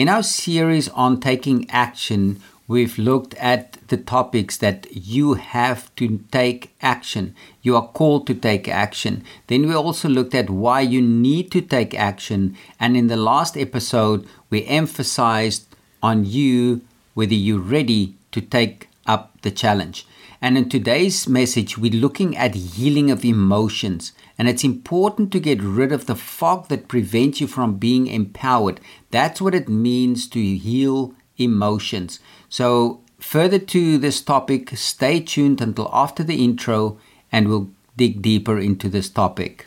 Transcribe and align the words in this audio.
In 0.00 0.08
our 0.08 0.22
series 0.22 0.88
on 0.88 1.20
taking 1.20 1.68
action, 1.68 2.40
we've 2.66 2.96
looked 2.96 3.34
at 3.34 3.76
the 3.88 3.98
topics 3.98 4.56
that 4.56 4.86
you 4.90 5.34
have 5.34 5.94
to 5.96 6.24
take 6.32 6.72
action. 6.80 7.34
You 7.60 7.76
are 7.76 7.86
called 7.86 8.26
to 8.28 8.34
take 8.34 8.66
action. 8.66 9.22
Then 9.48 9.68
we 9.68 9.74
also 9.74 10.08
looked 10.08 10.34
at 10.34 10.48
why 10.48 10.80
you 10.80 11.02
need 11.02 11.52
to 11.52 11.60
take 11.60 11.94
action. 11.94 12.56
And 12.80 12.96
in 12.96 13.08
the 13.08 13.18
last 13.18 13.58
episode, 13.58 14.26
we 14.48 14.64
emphasized 14.64 15.66
on 16.02 16.24
you 16.24 16.80
whether 17.12 17.34
you're 17.34 17.60
ready 17.60 18.14
to 18.32 18.40
take 18.40 18.88
up 19.06 19.36
the 19.42 19.50
challenge. 19.50 20.06
And 20.40 20.56
in 20.56 20.70
today's 20.70 21.28
message, 21.28 21.76
we're 21.76 21.92
looking 21.92 22.38
at 22.38 22.54
healing 22.54 23.10
of 23.10 23.22
emotions. 23.22 24.12
And 24.40 24.48
it's 24.48 24.64
important 24.64 25.32
to 25.32 25.38
get 25.38 25.60
rid 25.60 25.92
of 25.92 26.06
the 26.06 26.14
fog 26.14 26.68
that 26.68 26.88
prevents 26.88 27.42
you 27.42 27.46
from 27.46 27.76
being 27.76 28.06
empowered. 28.06 28.80
That's 29.10 29.38
what 29.38 29.54
it 29.54 29.68
means 29.68 30.26
to 30.28 30.56
heal 30.56 31.12
emotions. 31.36 32.20
So, 32.48 33.02
further 33.18 33.58
to 33.58 33.98
this 33.98 34.22
topic, 34.22 34.70
stay 34.78 35.20
tuned 35.20 35.60
until 35.60 35.90
after 35.92 36.24
the 36.24 36.42
intro 36.42 36.96
and 37.30 37.48
we'll 37.48 37.68
dig 37.98 38.22
deeper 38.22 38.58
into 38.58 38.88
this 38.88 39.10
topic. 39.10 39.66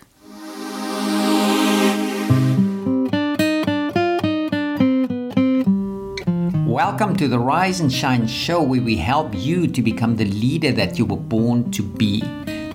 Welcome 6.66 7.16
to 7.18 7.28
the 7.28 7.38
Rise 7.38 7.80
and 7.80 7.94
Shine 7.94 8.26
show 8.26 8.64
where 8.64 8.82
we 8.82 8.96
help 8.96 9.36
you 9.36 9.68
to 9.68 9.82
become 9.84 10.16
the 10.16 10.26
leader 10.26 10.72
that 10.72 10.98
you 10.98 11.06
were 11.06 11.18
born 11.18 11.70
to 11.74 11.84
be. 11.84 12.24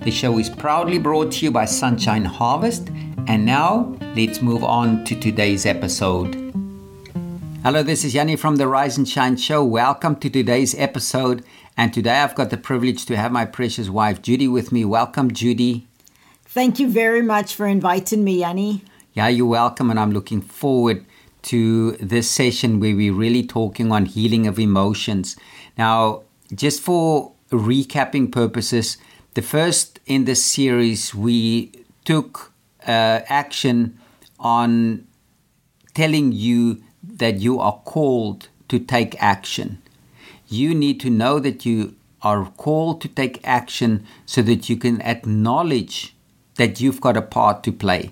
The 0.01 0.11
show 0.11 0.39
is 0.39 0.49
proudly 0.49 0.97
brought 0.97 1.33
to 1.33 1.45
you 1.45 1.51
by 1.51 1.65
Sunshine 1.65 2.23
Harvest. 2.23 2.87
And 3.27 3.45
now 3.45 3.97
let's 4.15 4.41
move 4.41 4.63
on 4.63 5.03
to 5.03 5.13
today's 5.13 5.65
episode. 5.65 6.35
Hello, 7.63 7.83
this 7.83 8.05
is 8.05 8.15
Yanni 8.15 8.37
from 8.37 8.55
the 8.55 8.69
Rise 8.69 8.97
and 8.97 9.07
Shine 9.07 9.35
show. 9.35 9.61
Welcome 9.61 10.15
to 10.21 10.29
today's 10.29 10.73
episode. 10.75 11.43
And 11.75 11.93
today 11.93 12.21
I've 12.21 12.33
got 12.33 12.49
the 12.49 12.55
privilege 12.55 13.05
to 13.07 13.17
have 13.17 13.33
my 13.33 13.43
precious 13.43 13.89
wife 13.89 14.21
Judy 14.21 14.47
with 14.47 14.71
me. 14.71 14.85
Welcome, 14.85 15.33
Judy. 15.33 15.85
Thank 16.45 16.79
you 16.79 16.89
very 16.89 17.21
much 17.21 17.53
for 17.53 17.67
inviting 17.67 18.23
me, 18.23 18.39
Yanni. 18.39 18.85
Yeah, 19.13 19.27
you're 19.27 19.47
welcome. 19.47 19.89
And 19.89 19.99
I'm 19.99 20.13
looking 20.13 20.39
forward 20.39 21.05
to 21.41 21.91
this 21.97 22.29
session 22.29 22.79
where 22.79 22.95
we're 22.95 23.13
really 23.13 23.45
talking 23.45 23.91
on 23.91 24.05
healing 24.05 24.47
of 24.47 24.59
emotions. 24.59 25.35
Now, 25.77 26.23
just 26.55 26.79
for 26.79 27.33
recapping 27.51 28.31
purposes, 28.31 28.97
the 29.33 29.41
first 29.41 29.99
in 30.05 30.25
this 30.25 30.43
series, 30.43 31.13
we 31.13 31.71
took 32.05 32.51
uh, 32.87 33.21
action 33.27 33.99
on 34.39 35.07
telling 35.93 36.31
you 36.31 36.81
that 37.03 37.39
you 37.39 37.59
are 37.59 37.79
called 37.85 38.47
to 38.69 38.79
take 38.79 39.21
action. 39.21 39.81
You 40.47 40.73
need 40.73 40.99
to 41.01 41.09
know 41.09 41.39
that 41.39 41.65
you 41.65 41.95
are 42.21 42.45
called 42.57 43.01
to 43.01 43.07
take 43.07 43.39
action 43.47 44.05
so 44.25 44.41
that 44.41 44.69
you 44.69 44.77
can 44.77 45.01
acknowledge 45.01 46.15
that 46.55 46.81
you've 46.81 47.01
got 47.01 47.15
a 47.15 47.21
part 47.21 47.63
to 47.63 47.71
play. 47.71 48.11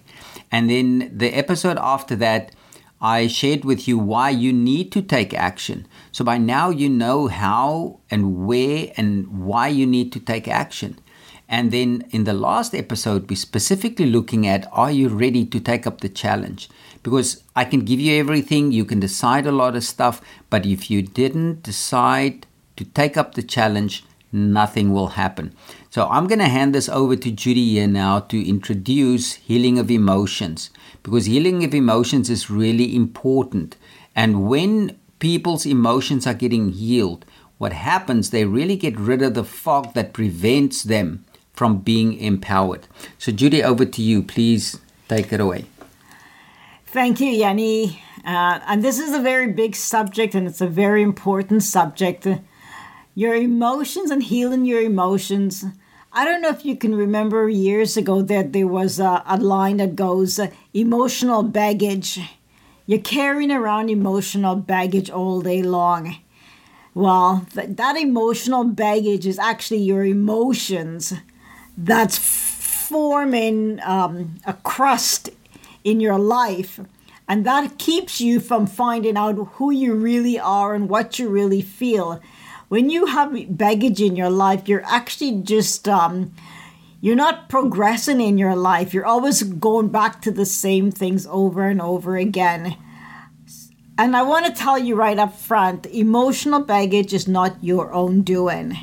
And 0.52 0.70
then 0.70 1.12
the 1.16 1.30
episode 1.34 1.78
after 1.80 2.16
that, 2.18 2.52
I 3.02 3.28
shared 3.28 3.64
with 3.64 3.88
you 3.88 3.98
why 3.98 4.30
you 4.30 4.52
need 4.54 4.92
to 4.94 5.02
take 5.02 5.34
action. 5.34 5.88
So 6.12 6.24
by 6.24 6.38
now 6.38 6.70
you 6.70 6.90
know 6.90 7.28
how 7.28 8.00
and 8.10 8.48
where 8.48 8.92
and 8.98 9.46
why 9.46 9.68
you 9.68 9.86
need 9.86 10.12
to 10.14 10.20
take 10.20 10.48
action. 10.48 10.98
And 11.50 11.72
then 11.72 12.06
in 12.12 12.26
the 12.26 12.34
last 12.34 12.76
episode, 12.76 13.30
we're 13.30 13.38
specifically 13.38 14.06
looking 14.06 14.46
at 14.46 14.68
are 14.72 14.92
you 14.92 15.10
ready 15.10 15.46
to 15.46 15.60
take 15.60 15.88
up 15.88 16.02
the 16.02 16.10
challenge? 16.10 16.70
Because 17.04 17.44
I 17.56 17.64
can 17.64 17.86
give 17.86 18.00
you 18.00 18.20
everything, 18.20 18.72
you 18.72 18.84
can 18.84 19.00
decide 19.00 19.48
a 19.48 19.52
lot 19.52 19.76
of 19.76 19.84
stuff, 19.84 20.22
but 20.50 20.66
if 20.66 20.92
you 20.92 21.02
didn't 21.02 21.64
decide 21.64 22.46
to 22.76 22.84
take 22.84 23.16
up 23.16 23.36
the 23.36 23.44
challenge, 23.44 24.04
nothing 24.32 24.92
will 24.92 25.08
happen. 25.08 25.56
So 25.90 26.08
I'm 26.10 26.28
going 26.28 26.40
to 26.40 26.50
hand 26.50 26.76
this 26.76 26.90
over 26.90 27.16
to 27.16 27.32
Judy 27.32 27.74
here 27.74 27.88
now 27.88 28.20
to 28.20 28.48
introduce 28.48 29.36
healing 29.36 29.80
of 29.80 29.90
emotions 29.90 30.70
because 31.02 31.26
healing 31.26 31.64
of 31.64 31.74
emotions 31.74 32.30
is 32.30 32.50
really 32.50 32.94
important. 32.96 33.78
And 34.16 34.48
when 34.48 35.00
people's 35.20 35.66
emotions 35.66 36.28
are 36.28 36.34
getting 36.34 36.74
healed, 36.74 37.26
what 37.58 37.74
happens, 37.74 38.30
they 38.30 38.46
really 38.46 38.76
get 38.76 39.00
rid 39.00 39.22
of 39.22 39.34
the 39.34 39.44
fog 39.44 39.94
that 39.94 40.14
prevents 40.14 40.84
them 40.84 41.26
from 41.58 41.80
being 41.80 42.14
empowered. 42.14 42.88
So, 43.18 43.32
Judy, 43.32 43.64
over 43.64 43.84
to 43.84 44.02
you. 44.02 44.22
Please 44.22 44.80
take 45.10 45.34
it 45.34 45.40
away. 45.40 45.66
Thank 46.86 47.20
you, 47.20 47.32
Yanni. 47.32 48.00
Uh, 48.24 48.60
and 48.68 48.84
this 48.84 49.00
is 49.00 49.12
a 49.14 49.20
very 49.20 49.52
big 49.52 49.76
subject 49.76 50.36
and 50.36 50.48
it's 50.48 50.62
a 50.62 50.68
very 50.68 51.02
important 51.02 51.64
subject. 51.64 52.28
Your 53.16 53.34
emotions 53.34 54.12
and 54.12 54.22
healing 54.22 54.66
your 54.66 54.82
emotions. 54.82 55.66
I 56.14 56.26
don't 56.26 56.42
know 56.42 56.50
if 56.50 56.64
you 56.64 56.76
can 56.76 56.94
remember 56.94 57.50
years 57.50 57.98
ago 57.98 58.22
that 58.22 58.54
there 58.54 58.68
was 58.68 59.00
a, 59.00 59.24
a 59.26 59.38
line 59.38 59.78
that 59.78 59.96
goes 59.96 60.38
uh, 60.38 60.50
emotional 60.76 61.42
baggage. 61.42 62.20
You're 62.86 63.00
carrying 63.00 63.52
around 63.52 63.90
emotional 63.90 64.56
baggage 64.56 65.10
all 65.10 65.42
day 65.42 65.64
long. 65.64 66.18
Well, 66.94 67.48
th- 67.54 67.70
that 67.78 67.98
emotional 67.98 68.64
baggage 68.64 69.26
is 69.26 69.40
actually 69.40 69.82
your 69.82 70.06
emotions 70.06 71.14
that's 71.78 72.18
forming 72.18 73.80
um, 73.82 74.36
a 74.46 74.54
crust 74.54 75.30
in 75.84 76.00
your 76.00 76.18
life. 76.18 76.80
And 77.30 77.46
that 77.46 77.78
keeps 77.78 78.20
you 78.20 78.40
from 78.40 78.68
finding 78.68 79.18
out 79.18 79.36
who 79.54 79.70
you 79.72 79.94
really 79.94 80.40
are 80.40 80.74
and 80.74 80.90
what 80.90 81.20
you 81.20 81.30
really 81.30 81.62
feel 81.62 82.22
when 82.70 82.90
you 82.90 83.06
have 83.06 83.58
baggage 83.58 84.02
in 84.02 84.16
your 84.16 84.30
life, 84.30 84.68
you're 84.68 84.86
actually 84.86 85.42
just 85.42 85.88
um, 85.88 86.34
you're 87.00 87.16
not 87.16 87.50
progressing 87.50 88.20
in 88.20 88.38
your 88.38 88.56
life. 88.56 88.94
You're 88.94 89.06
always 89.06 89.44
going 89.44 89.90
back 89.90 90.22
to 90.24 90.32
the 90.32 90.46
same 90.46 90.92
things 90.92 91.26
over 91.28 91.68
and 91.68 91.82
over 91.82 92.18
again. 92.18 92.78
And 93.98 94.16
I 94.16 94.22
want 94.24 94.46
to 94.46 94.52
tell 94.52 94.78
you 94.78 94.96
right 94.96 95.18
up 95.18 95.36
front 95.36 95.86
emotional 95.88 96.60
baggage 96.60 97.14
is 97.14 97.28
not 97.28 97.64
your 97.64 97.94
own 97.94 98.22
doing. 98.22 98.78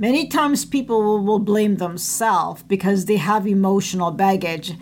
Many 0.00 0.28
times 0.28 0.64
people 0.64 1.24
will, 1.24 1.40
blame 1.40 1.76
themselves 1.76 2.62
because 2.62 3.06
they 3.06 3.16
have 3.16 3.48
emotional 3.48 4.12
baggage. 4.12 4.74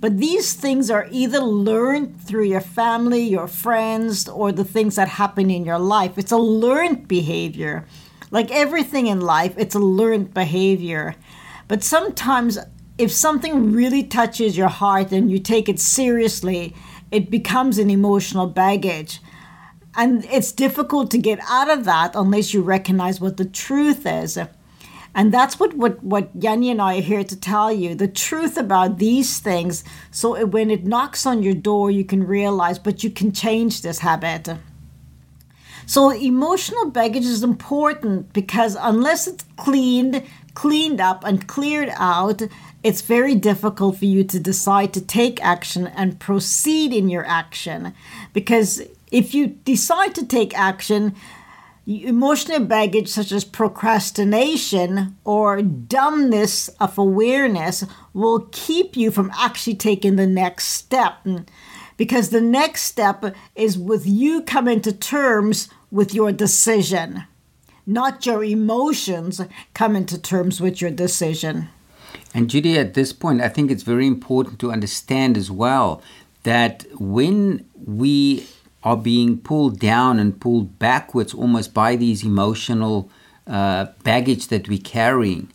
But 0.00 0.16
these 0.16 0.54
things 0.54 0.90
are 0.90 1.08
either 1.10 1.40
learned 1.40 2.18
through 2.22 2.44
your 2.44 2.62
family, 2.62 3.22
your 3.22 3.48
friends, 3.48 4.26
or 4.28 4.50
the 4.50 4.64
things 4.64 4.96
that 4.96 5.08
happen 5.08 5.50
in 5.50 5.66
your 5.66 5.78
life. 5.78 6.16
It's 6.16 6.32
a 6.32 6.38
learned 6.38 7.06
behavior. 7.06 7.86
Like 8.30 8.50
everything 8.50 9.08
in 9.08 9.20
life, 9.20 9.54
it's 9.58 9.74
a 9.74 9.78
learned 9.78 10.32
behavior. 10.32 11.16
But 11.68 11.84
sometimes, 11.84 12.58
if 12.96 13.12
something 13.12 13.72
really 13.72 14.02
touches 14.02 14.56
your 14.56 14.68
heart 14.68 15.12
and 15.12 15.30
you 15.30 15.38
take 15.38 15.68
it 15.68 15.80
seriously, 15.80 16.74
it 17.10 17.30
becomes 17.30 17.76
an 17.76 17.90
emotional 17.90 18.46
baggage. 18.46 19.20
And 19.94 20.24
it's 20.30 20.50
difficult 20.50 21.10
to 21.10 21.18
get 21.18 21.40
out 21.46 21.68
of 21.68 21.84
that 21.84 22.12
unless 22.14 22.54
you 22.54 22.62
recognize 22.62 23.20
what 23.20 23.36
the 23.36 23.44
truth 23.44 24.06
is. 24.06 24.38
And 25.14 25.32
that's 25.32 25.60
what, 25.60 25.74
what, 25.74 26.02
what 26.02 26.30
Yanni 26.34 26.70
and 26.70 26.80
I 26.80 26.98
are 26.98 27.02
here 27.02 27.24
to 27.24 27.36
tell 27.36 27.70
you 27.70 27.94
the 27.94 28.08
truth 28.08 28.56
about 28.56 28.98
these 28.98 29.38
things. 29.38 29.84
So 30.10 30.46
when 30.46 30.70
it 30.70 30.86
knocks 30.86 31.26
on 31.26 31.42
your 31.42 31.54
door, 31.54 31.90
you 31.90 32.04
can 32.04 32.26
realize, 32.26 32.78
but 32.78 33.04
you 33.04 33.10
can 33.10 33.32
change 33.32 33.82
this 33.82 33.98
habit. 33.98 34.48
So 35.86 36.10
emotional 36.10 36.90
baggage 36.90 37.26
is 37.26 37.42
important 37.42 38.32
because 38.32 38.76
unless 38.80 39.26
it's 39.26 39.44
cleaned, 39.56 40.22
cleaned 40.54 41.00
up, 41.00 41.24
and 41.24 41.46
cleared 41.46 41.90
out, 41.96 42.42
it's 42.82 43.02
very 43.02 43.34
difficult 43.34 43.96
for 43.98 44.06
you 44.06 44.24
to 44.24 44.40
decide 44.40 44.94
to 44.94 45.00
take 45.00 45.42
action 45.44 45.88
and 45.88 46.18
proceed 46.18 46.92
in 46.92 47.08
your 47.08 47.26
action. 47.26 47.92
Because 48.32 48.82
if 49.10 49.34
you 49.34 49.48
decide 49.48 50.14
to 50.14 50.24
take 50.24 50.58
action, 50.58 51.14
Emotional 51.84 52.60
baggage 52.60 53.08
such 53.08 53.32
as 53.32 53.44
procrastination 53.44 55.16
or 55.24 55.62
dumbness 55.62 56.68
of 56.78 56.96
awareness 56.96 57.84
will 58.14 58.48
keep 58.52 58.96
you 58.96 59.10
from 59.10 59.32
actually 59.34 59.74
taking 59.74 60.14
the 60.14 60.26
next 60.26 60.68
step. 60.68 61.26
Because 61.96 62.30
the 62.30 62.40
next 62.40 62.82
step 62.82 63.34
is 63.56 63.76
with 63.76 64.06
you 64.06 64.42
coming 64.42 64.80
to 64.82 64.92
terms 64.92 65.68
with 65.90 66.14
your 66.14 66.30
decision, 66.30 67.24
not 67.84 68.26
your 68.26 68.44
emotions 68.44 69.40
coming 69.74 70.06
to 70.06 70.20
terms 70.20 70.60
with 70.60 70.80
your 70.80 70.90
decision. 70.90 71.68
And 72.32 72.48
Judy, 72.48 72.78
at 72.78 72.94
this 72.94 73.12
point, 73.12 73.40
I 73.40 73.48
think 73.48 73.72
it's 73.72 73.82
very 73.82 74.06
important 74.06 74.60
to 74.60 74.70
understand 74.70 75.36
as 75.36 75.50
well 75.50 76.00
that 76.44 76.86
when 76.94 77.68
we 77.74 78.46
are 78.84 78.96
being 78.96 79.38
pulled 79.38 79.78
down 79.78 80.18
and 80.18 80.40
pulled 80.40 80.78
backwards 80.78 81.34
almost 81.34 81.72
by 81.72 81.96
these 81.96 82.24
emotional 82.24 83.10
uh, 83.46 83.86
baggage 84.02 84.48
that 84.48 84.68
we're 84.68 84.78
carrying. 84.78 85.52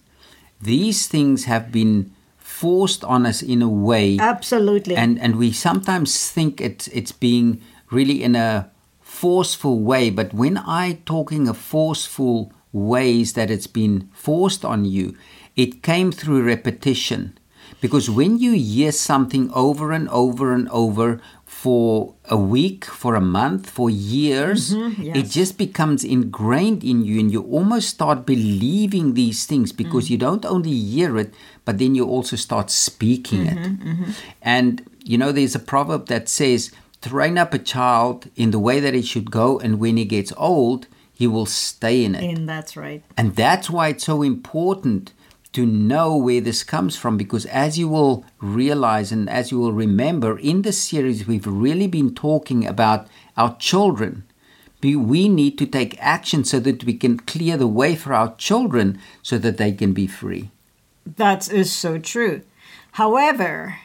These 0.62 1.08
things 1.08 1.46
have 1.46 1.72
been 1.72 2.12
forced 2.38 3.04
on 3.04 3.26
us 3.26 3.42
in 3.42 3.62
a 3.62 3.70
way. 3.70 4.18
Absolutely. 4.20 4.96
And 4.96 5.20
and 5.20 5.36
we 5.36 5.52
sometimes 5.52 6.32
think 6.32 6.60
it's 6.60 6.88
it's 6.88 7.12
being 7.12 7.62
really 7.92 8.24
in 8.24 8.36
a 8.36 8.70
forceful 9.02 9.80
way. 9.80 10.10
But 10.10 10.34
when 10.34 10.58
I 10.58 11.00
talking 11.06 11.48
of 11.48 11.58
forceful 11.58 12.52
ways 12.72 13.34
that 13.34 13.50
it's 13.52 13.68
been 13.68 14.10
forced 14.14 14.66
on 14.66 14.86
you, 14.86 15.16
it 15.56 15.84
came 15.84 16.12
through 16.12 16.44
repetition. 16.44 17.38
Because 17.82 18.10
when 18.10 18.40
you 18.40 18.54
hear 18.54 18.92
something 18.92 19.52
over 19.52 19.92
and 19.92 20.10
over 20.10 20.54
and 20.54 20.68
over 20.70 21.22
for 21.62 22.14
a 22.30 22.38
week, 22.38 22.86
for 22.86 23.16
a 23.16 23.22
month, 23.40 23.64
for 23.78 23.90
years, 23.90 24.62
Mm-hmm, 24.76 25.02
yes. 25.08 25.16
it 25.20 25.28
just 25.40 25.58
becomes 25.58 26.04
ingrained 26.04 26.84
in 26.84 26.98
you 27.08 27.20
and 27.22 27.32
you 27.32 27.42
almost 27.58 27.88
start 27.90 28.26
believing 28.26 29.16
these 29.16 29.40
things 29.50 29.72
because 29.84 30.06
Mm. 30.06 30.10
you 30.12 30.18
don't 30.28 30.46
only 30.46 30.76
hear 30.94 31.18
it, 31.24 31.34
but 31.66 31.78
then 31.80 31.96
you 31.96 32.06
also 32.16 32.36
start 32.38 32.70
speaking 32.70 33.44
Mm-hmm, 33.48 34.04
it. 34.04 34.16
And, 34.56 34.72
you 35.12 35.18
know, 35.18 35.32
there's 35.32 35.56
a 35.56 35.60
proverb 35.74 36.04
that 36.14 36.30
says, 36.30 36.72
train 37.02 37.38
up 37.44 37.54
a 37.54 37.60
child 37.76 38.18
in 38.36 38.52
the 38.52 38.60
way 38.68 38.78
that 38.80 38.94
he 38.94 39.02
should 39.02 39.30
go, 39.32 39.48
and 39.64 39.80
when 39.80 39.98
he 39.98 40.06
gets 40.06 40.32
old, 40.38 40.82
he 41.12 41.26
will 41.26 41.48
stay 41.48 41.98
in 42.06 42.14
it. 42.16 42.24
And 42.38 42.48
that's 42.48 42.74
right. 42.78 43.02
And 43.20 43.36
that's 43.36 43.68
why 43.74 43.86
it's 43.92 44.06
so 44.06 44.22
important 44.22 45.14
to 45.58 45.66
know 45.66 46.16
where 46.16 46.40
this 46.40 46.64
comes 46.64 46.96
from 46.96 47.18
because 47.18 47.48
as 47.48 47.80
you 47.80 47.88
will 47.90 48.24
realize 48.40 49.12
and 49.12 49.28
as 49.28 49.50
you 49.50 49.58
will 49.58 49.74
remember, 49.74 50.38
in 50.38 50.62
this 50.62 50.78
series, 50.78 51.26
we've 51.26 51.48
really 51.48 51.88
been 51.88 52.14
talking 52.14 52.68
about 52.68 53.08
our 53.36 53.58
children. 53.58 54.24
We 54.84 55.28
need 55.28 55.58
to 55.58 55.66
take 55.66 55.98
action 56.00 56.44
so 56.44 56.60
that 56.60 56.84
we 56.84 56.94
can 56.94 57.18
clear 57.18 57.58
the 57.58 57.66
way 57.66 57.96
for 57.96 58.14
our 58.14 58.36
children 58.36 59.00
so 59.24 59.40
that 59.40 59.58
they 59.58 59.72
can 59.72 59.94
be 59.94 60.06
free. 60.06 60.52
That 61.08 61.52
is 61.52 61.72
so 61.72 61.98
true. 61.98 62.44
However, 62.92 63.80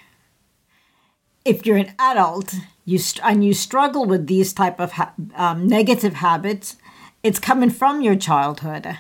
if 1.46 1.64
you're 1.64 1.78
an 1.78 1.94
adult 1.98 2.54
you 2.84 2.98
st- 2.98 3.24
and 3.24 3.42
you 3.42 3.54
struggle 3.54 4.04
with 4.04 4.26
these 4.26 4.52
type 4.52 4.78
of 4.78 4.92
ha- 4.92 5.14
um, 5.36 5.66
negative 5.66 6.16
habits, 6.16 6.76
it's 7.22 7.38
coming 7.38 7.70
from 7.70 8.02
your 8.02 8.16
childhood. 8.16 8.98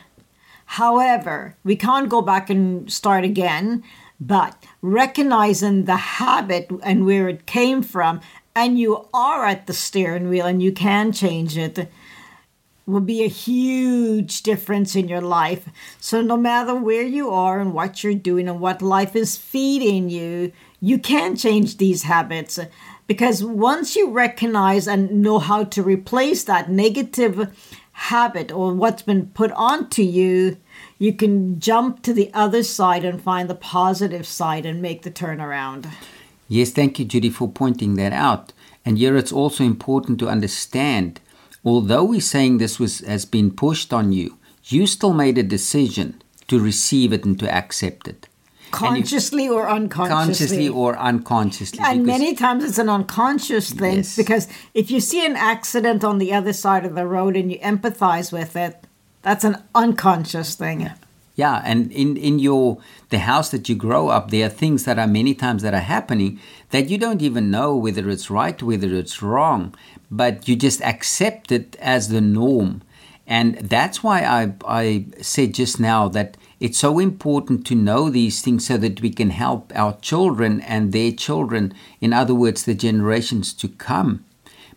However, 0.76 1.54
we 1.64 1.76
can't 1.76 2.08
go 2.08 2.22
back 2.22 2.48
and 2.48 2.90
start 2.90 3.24
again, 3.24 3.84
but 4.18 4.56
recognizing 4.80 5.84
the 5.84 5.96
habit 5.96 6.70
and 6.82 7.04
where 7.04 7.28
it 7.28 7.44
came 7.44 7.82
from, 7.82 8.22
and 8.56 8.78
you 8.78 9.06
are 9.12 9.44
at 9.44 9.66
the 9.66 9.74
steering 9.74 10.30
wheel 10.30 10.46
and 10.46 10.62
you 10.62 10.72
can 10.72 11.12
change 11.12 11.58
it, 11.58 11.90
will 12.86 13.00
be 13.02 13.22
a 13.22 13.28
huge 13.28 14.42
difference 14.42 14.96
in 14.96 15.08
your 15.08 15.20
life. 15.20 15.68
So, 16.00 16.22
no 16.22 16.38
matter 16.38 16.74
where 16.74 17.02
you 17.02 17.28
are 17.28 17.60
and 17.60 17.74
what 17.74 18.02
you're 18.02 18.14
doing 18.14 18.48
and 18.48 18.58
what 18.58 18.80
life 18.80 19.14
is 19.14 19.36
feeding 19.36 20.08
you, 20.08 20.52
you 20.80 20.98
can 20.98 21.36
change 21.36 21.76
these 21.76 22.04
habits. 22.04 22.58
Because 23.06 23.44
once 23.44 23.94
you 23.94 24.10
recognize 24.10 24.88
and 24.88 25.22
know 25.22 25.38
how 25.38 25.64
to 25.64 25.82
replace 25.82 26.44
that 26.44 26.70
negative 26.70 27.54
habit 27.92 28.50
or 28.50 28.74
what's 28.74 29.02
been 29.02 29.26
put 29.26 29.52
onto 29.52 30.02
you, 30.02 30.56
you 31.02 31.12
can 31.12 31.58
jump 31.58 32.00
to 32.00 32.14
the 32.14 32.30
other 32.32 32.62
side 32.62 33.04
and 33.04 33.20
find 33.20 33.50
the 33.50 33.56
positive 33.56 34.24
side 34.24 34.64
and 34.64 34.80
make 34.80 35.02
the 35.02 35.10
turnaround. 35.10 35.90
Yes, 36.46 36.70
thank 36.70 36.96
you, 36.96 37.04
Judy, 37.04 37.28
for 37.28 37.48
pointing 37.48 37.96
that 37.96 38.12
out. 38.12 38.52
And 38.84 38.98
here 38.98 39.16
it's 39.16 39.32
also 39.32 39.64
important 39.64 40.20
to 40.20 40.28
understand, 40.28 41.20
although 41.64 42.04
we're 42.04 42.20
saying 42.20 42.58
this 42.58 42.78
was 42.78 43.00
has 43.00 43.24
been 43.24 43.50
pushed 43.50 43.92
on 43.92 44.12
you, 44.12 44.38
you 44.66 44.86
still 44.86 45.12
made 45.12 45.38
a 45.38 45.42
decision 45.42 46.22
to 46.46 46.60
receive 46.60 47.12
it 47.12 47.24
and 47.24 47.36
to 47.40 47.52
accept 47.52 48.06
it. 48.06 48.28
Consciously 48.70 49.48
or 49.48 49.68
unconsciously. 49.68 50.26
consciously 50.26 50.68
or 50.68 50.96
unconsciously. 50.96 51.80
And 51.82 52.06
many 52.06 52.36
times 52.36 52.62
it's 52.62 52.78
an 52.78 52.88
unconscious 52.88 53.70
thing 53.72 53.96
Yes. 53.96 54.14
because 54.14 54.46
if 54.72 54.88
you 54.92 55.00
see 55.00 55.26
an 55.26 55.34
accident 55.34 56.04
on 56.04 56.18
the 56.18 56.32
other 56.32 56.52
side 56.52 56.86
of 56.86 56.94
the 56.94 57.08
road 57.08 57.36
and 57.36 57.50
you 57.50 57.58
empathize 57.58 58.32
with 58.32 58.54
it, 58.54 58.86
that's 59.22 59.44
an 59.44 59.62
unconscious 59.74 60.54
thing. 60.54 60.90
Yeah, 61.34 61.62
and 61.64 61.90
in 61.92 62.16
in 62.16 62.38
your 62.38 62.78
the 63.08 63.20
house 63.20 63.50
that 63.50 63.68
you 63.68 63.74
grow 63.74 64.08
up, 64.08 64.30
there 64.30 64.46
are 64.46 64.50
things 64.50 64.84
that 64.84 64.98
are 64.98 65.06
many 65.06 65.34
times 65.34 65.62
that 65.62 65.72
are 65.72 65.80
happening 65.80 66.38
that 66.70 66.90
you 66.90 66.98
don't 66.98 67.22
even 67.22 67.50
know 67.50 67.74
whether 67.74 68.08
it's 68.10 68.30
right, 68.30 68.62
whether 68.62 68.94
it's 68.94 69.22
wrong, 69.22 69.74
but 70.10 70.46
you 70.46 70.56
just 70.56 70.82
accept 70.82 71.50
it 71.50 71.76
as 71.80 72.08
the 72.08 72.20
norm. 72.20 72.82
And 73.26 73.54
that's 73.56 74.02
why 74.02 74.24
I 74.24 74.52
I 74.66 75.06
said 75.22 75.54
just 75.54 75.80
now 75.80 76.08
that 76.08 76.36
it's 76.60 76.78
so 76.78 76.98
important 76.98 77.66
to 77.66 77.74
know 77.74 78.10
these 78.10 78.42
things 78.42 78.66
so 78.66 78.76
that 78.76 79.00
we 79.00 79.10
can 79.10 79.30
help 79.30 79.72
our 79.74 79.96
children 80.00 80.60
and 80.60 80.92
their 80.92 81.12
children, 81.12 81.72
in 82.00 82.12
other 82.12 82.34
words, 82.34 82.64
the 82.64 82.74
generations 82.74 83.54
to 83.54 83.68
come. 83.68 84.24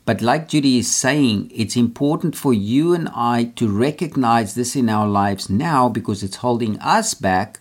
But 0.06 0.22
like 0.22 0.48
Judy 0.48 0.78
is 0.78 0.96
saying, 0.96 1.52
it's 1.54 1.76
important 1.76 2.36
for 2.36 2.54
you 2.54 2.94
and 2.94 3.10
I 3.16 3.52
to 3.56 3.68
recognize 3.68 4.54
this 4.54 4.76
in 4.76 4.88
our 4.88 5.08
lives 5.08 5.50
now 5.50 5.90
because 5.90 6.22
it's 6.22 6.38
holding 6.38 6.80
us 6.80 7.16
back 7.16 7.60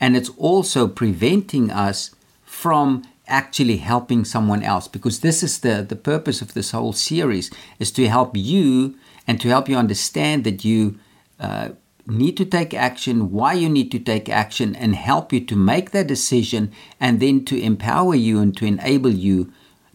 and 0.00 0.16
it's 0.16 0.30
also 0.36 0.88
preventing 0.88 1.70
us 1.70 2.10
from 2.44 3.04
actually 3.28 3.76
helping 3.76 4.24
someone 4.24 4.62
else 4.62 4.88
because 4.88 5.20
this 5.20 5.42
is 5.42 5.60
the, 5.60 5.84
the 5.88 5.96
purpose 5.96 6.42
of 6.42 6.54
this 6.54 6.72
whole 6.72 6.92
series 6.92 7.50
is 7.78 7.92
to 7.92 8.08
help 8.08 8.36
you 8.36 8.96
and 9.26 9.40
to 9.40 9.48
help 9.48 9.68
you 9.68 9.76
understand 9.76 10.44
that 10.44 10.64
you 10.64 10.98
uh, 11.38 11.70
need 12.06 12.36
to 12.36 12.44
take 12.44 12.72
action, 12.72 13.32
why 13.32 13.52
you 13.52 13.68
need 13.68 13.90
to 13.90 13.98
take 13.98 14.28
action, 14.28 14.76
and 14.76 14.94
help 14.94 15.32
you 15.32 15.40
to 15.40 15.56
make 15.56 15.90
that 15.90 16.06
decision, 16.06 16.72
and 17.00 17.18
then 17.18 17.44
to 17.44 17.60
empower 17.60 18.14
you 18.14 18.40
and 18.40 18.56
to 18.56 18.64
enable 18.64 19.10
you 19.10 19.52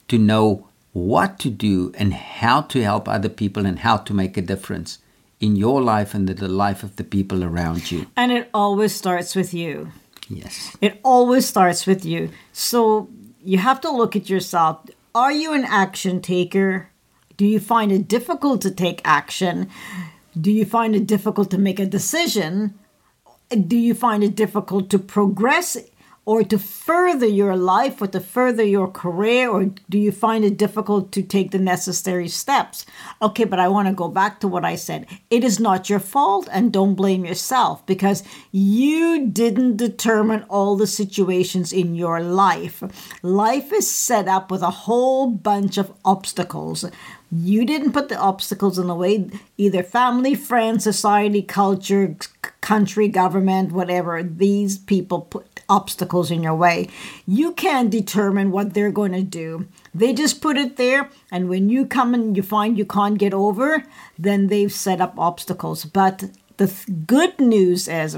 to 0.10 0.18
know 0.18 0.68
what 0.94 1.40
to 1.40 1.50
do 1.50 1.92
and 1.98 2.14
how 2.14 2.62
to 2.62 2.84
help 2.84 3.08
other 3.08 3.30
people 3.30 3.66
and 3.66 3.80
how 3.80 3.98
to 3.98 4.14
make 4.14 4.38
a 4.38 4.42
difference 4.42 5.00
in 5.40 5.56
your 5.56 5.82
life 5.82 6.14
and 6.14 6.30
in 6.30 6.36
the 6.38 6.48
life 6.48 6.84
of 6.84 6.96
the 6.98 7.04
people 7.04 7.44
around 7.44 7.92
you. 7.92 8.08
And 8.16 8.32
it 8.32 8.50
always 8.54 8.94
starts 8.94 9.36
with 9.36 9.54
you. 9.54 9.92
Yes. 10.30 10.76
It 10.82 11.00
always 11.04 11.46
starts 11.46 11.86
with 11.86 12.06
you. 12.06 12.30
So 12.54 13.10
you 13.44 13.58
have 13.58 13.82
to 13.82 13.92
look 13.92 14.16
at 14.16 14.30
yourself. 14.30 14.86
Are 15.16 15.32
you 15.32 15.54
an 15.54 15.66
action 15.66 16.22
taker? 16.22 16.90
Do 17.38 17.46
you 17.46 17.60
find 17.60 17.92
it 17.92 18.08
difficult 18.08 18.62
to 18.62 18.72
take 18.72 19.02
action? 19.04 19.70
Do 20.40 20.52
you 20.52 20.64
find 20.64 20.96
it 20.96 21.08
difficult 21.08 21.50
to 21.52 21.58
make 21.58 21.80
a 21.80 21.86
decision? 21.86 22.78
Do 23.50 23.76
you 23.76 23.94
find 23.94 24.24
it 24.24 24.36
difficult 24.36 24.90
to 24.92 25.00
progress 25.00 25.76
or 26.26 26.44
to 26.44 26.60
further 26.60 27.26
your 27.26 27.56
life 27.56 28.02
or 28.02 28.08
to 28.08 28.20
further 28.20 28.64
your 28.64 28.88
career? 28.88 29.50
Or 29.50 29.66
do 29.90 29.98
you 29.98 30.12
find 30.12 30.46
it 30.46 30.58
difficult 30.58 31.12
to 31.14 31.24
take 31.24 31.52
the 31.52 31.60
necessary 31.60 32.28
steps? 32.28 32.86
Okay, 33.22 33.44
but 33.44 33.60
I 33.60 33.68
want 33.68 33.88
to 33.88 33.94
go 33.94 34.08
back 34.08 34.40
to 34.40 34.48
what 34.48 34.64
I 34.64 34.76
said. 34.76 35.08
It 35.30 35.44
is 35.44 35.60
not 35.60 35.90
your 35.90 36.00
fault 36.00 36.48
and 36.52 36.72
don't 36.72 36.96
blame 36.96 37.26
yourself 37.26 37.86
because 37.86 38.24
you 38.52 39.28
didn't 39.28 39.78
determine 39.78 40.44
all 40.44 40.76
the 40.76 40.88
situations 40.88 41.74
in 41.74 41.96
your 41.96 42.22
life. 42.22 42.84
Life 43.24 43.74
is 43.74 43.90
set 43.90 44.28
up 44.28 44.52
with 44.52 44.62
a 44.62 44.70
whole 44.70 45.28
bunch 45.28 45.78
of 45.78 45.92
obstacles. 46.06 46.86
You 47.34 47.66
didn't 47.66 47.94
put 47.94 48.10
the 48.10 48.18
obstacles 48.18 48.78
in 48.78 48.88
the 48.88 48.96
way, 48.96 49.30
either 49.58 49.84
family, 49.84 50.36
friends, 50.36 50.84
society, 50.84 51.42
culture, 51.42 52.18
country, 52.60 53.08
government, 53.08 53.72
whatever. 53.72 54.22
These 54.22 54.78
people 54.78 55.22
put 55.22 55.62
obstacles 55.70 56.30
in 56.30 56.44
your 56.44 56.56
way. 56.56 56.90
You 57.26 57.54
can't 57.54 57.90
determine 57.90 58.52
what 58.52 58.74
they're 58.74 58.92
going 58.92 59.14
to 59.14 59.24
do. 59.24 59.68
They 59.96 60.14
just 60.14 60.42
put 60.42 60.58
it 60.58 60.76
there, 60.76 61.10
and 61.32 61.48
when 61.48 61.70
you 61.70 61.86
come 61.86 62.14
and 62.14 62.36
you 62.36 62.44
find 62.44 62.78
you 62.78 62.86
can't 62.86 63.18
get 63.18 63.34
over, 63.34 63.86
then 64.20 64.48
they've 64.48 64.72
set 64.72 65.00
up 65.00 65.18
obstacles. 65.18 65.86
But 65.86 66.26
the 66.58 66.68
th- 66.68 67.08
good 67.08 67.40
news 67.40 67.88
is, 67.88 68.18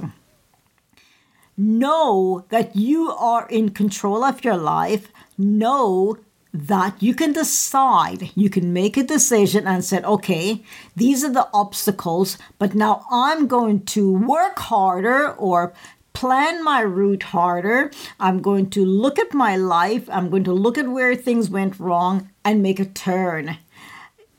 know 1.55 2.45
that 2.49 2.75
you 2.75 3.11
are 3.11 3.47
in 3.47 3.69
control 3.69 4.23
of 4.23 4.43
your 4.43 4.57
life. 4.57 5.09
Know 5.37 6.17
that 6.53 7.01
you 7.01 7.15
can 7.15 7.33
decide, 7.33 8.29
you 8.35 8.49
can 8.49 8.71
make 8.71 8.95
a 8.95 9.03
decision 9.03 9.65
and 9.65 9.83
said, 9.83 10.05
okay, 10.05 10.63
these 10.95 11.23
are 11.23 11.31
the 11.33 11.49
obstacles, 11.51 12.37
but 12.59 12.75
now 12.75 13.05
I'm 13.09 13.47
going 13.47 13.83
to 13.85 14.13
work 14.13 14.59
harder 14.59 15.31
or 15.31 15.73
plan 16.13 16.63
my 16.63 16.81
route 16.81 17.23
harder. 17.23 17.89
I'm 18.19 18.39
going 18.39 18.69
to 18.71 18.85
look 18.85 19.17
at 19.17 19.33
my 19.33 19.55
life. 19.55 20.07
I'm 20.11 20.29
going 20.29 20.43
to 20.43 20.53
look 20.53 20.77
at 20.77 20.87
where 20.87 21.15
things 21.15 21.49
went 21.49 21.79
wrong 21.79 22.29
and 22.45 22.61
make 22.61 22.79
a 22.79 22.85
turn. 22.85 23.57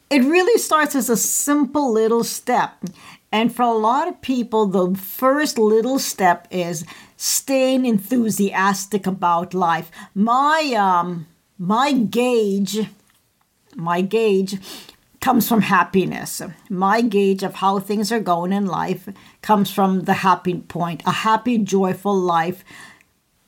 It 0.09 0.23
really 0.23 0.59
starts 0.59 0.95
as 0.95 1.11
a 1.11 1.17
simple 1.17 1.93
little 1.93 2.23
step. 2.23 2.85
And 3.33 3.53
for 3.53 3.63
a 3.63 3.73
lot 3.73 4.07
of 4.07 4.23
people, 4.23 4.67
the 4.67 4.97
first 4.97 5.59
little 5.59 5.99
step 5.99 6.47
is 6.53 6.87
staying 7.17 7.85
enthusiastic 7.85 9.09
about 9.09 9.53
life. 9.53 9.91
My 10.15 10.73
um 10.77 11.27
my 11.59 11.93
gauge 11.93 12.87
my 13.77 14.01
gauge 14.01 14.59
comes 15.21 15.49
from 15.49 15.63
happiness. 15.63 16.43
My 16.69 17.01
gauge 17.01 17.43
of 17.43 17.55
how 17.57 17.79
things 17.79 18.13
are 18.13 18.21
going 18.21 18.53
in 18.53 18.67
life 18.67 19.09
comes 19.43 19.71
from 19.71 20.03
the 20.03 20.15
happy 20.15 20.55
point. 20.55 21.03
A 21.07 21.11
happy, 21.11 21.59
joyful 21.59 22.15
life 22.15 22.65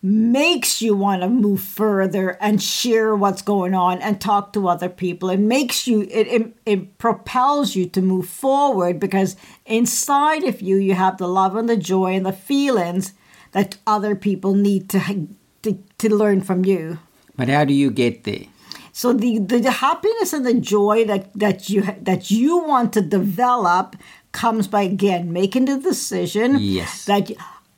makes 0.03 0.81
you 0.81 0.95
want 0.95 1.23
to 1.23 1.29
move 1.29 1.61
further 1.61 2.31
and 2.41 2.63
share 2.63 3.15
what's 3.15 3.43
going 3.43 3.75
on 3.75 3.99
and 4.01 4.21
talk 4.21 4.53
to 4.53 4.69
other 4.69 4.89
people. 4.89 5.29
It 5.31 5.41
makes 5.41 5.87
you, 5.87 6.03
it, 6.03 6.29
it, 6.29 6.57
it 6.65 6.99
propels 6.99 7.75
you 7.75 7.87
to 7.91 8.01
move 8.01 8.29
forward 8.29 9.01
because 9.01 9.37
inside 9.65 10.45
of 10.45 10.63
you, 10.63 10.77
you 10.77 10.95
have 10.95 11.19
the 11.19 11.29
love 11.29 11.57
and 11.57 11.69
the 11.69 11.77
joy 11.77 12.15
and 12.15 12.25
the 12.25 12.33
feelings 12.33 13.15
that 13.53 13.79
other 13.87 14.15
people 14.15 14.55
need 14.55 14.89
to, 14.91 15.29
to, 15.63 15.79
to 15.99 16.15
learn 16.15 16.41
from 16.41 16.65
you. 16.65 16.99
But 17.37 17.49
how 17.49 17.65
do 17.65 17.75
you 17.75 17.91
get 17.91 18.25
there? 18.25 18.45
So 18.93 19.13
the, 19.13 19.39
the, 19.39 19.59
the 19.59 19.71
happiness 19.71 20.33
and 20.33 20.47
the 20.47 20.55
joy 20.55 21.05
that, 21.05 21.33
that 21.35 21.69
you 21.69 21.83
that 22.01 22.31
you 22.31 22.59
want 22.59 22.93
to 22.95 23.03
develop 23.03 23.95
comes 24.33 24.67
by 24.69 24.83
again 24.83 25.33
making 25.33 25.67
the 25.67 25.79
decision 25.79 26.57
Yes. 26.59 27.05
that 27.05 27.31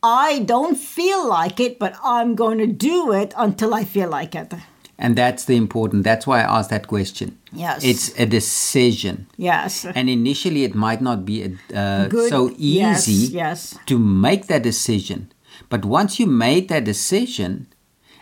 I 0.03 0.41
don't 0.41 0.77
feel 0.77 1.29
like 1.29 1.59
it, 1.59 1.79
but 1.81 1.97
I'm 2.05 2.37
going 2.37 2.59
to 2.59 2.67
do 2.69 3.12
it 3.12 3.35
until 3.37 3.75
I 3.75 3.85
feel 3.85 4.09
like 4.11 4.37
it. 4.37 4.55
And 4.97 5.17
that's 5.17 5.45
the 5.45 5.57
important. 5.57 6.05
That's 6.05 6.27
why 6.27 6.41
I 6.41 6.59
asked 6.59 6.71
that 6.71 6.87
question. 6.88 7.38
Yes. 7.53 7.85
It's 7.85 8.19
a 8.19 8.27
decision. 8.27 9.27
Yes. 9.37 9.85
And 9.85 10.09
initially, 10.11 10.65
it 10.65 10.75
might 10.75 11.00
not 11.00 11.25
be 11.25 11.57
uh, 11.75 12.07
Good. 12.09 12.29
so 12.31 12.50
Yes, 12.57 13.09
easy 13.09 13.37
yes. 13.37 13.77
to 13.87 13.99
make 13.99 14.47
that 14.47 14.62
decision. 14.62 15.33
But 15.69 15.85
once 15.85 16.19
you 16.21 16.27
made 16.27 16.69
that 16.69 16.85
decision 16.85 17.67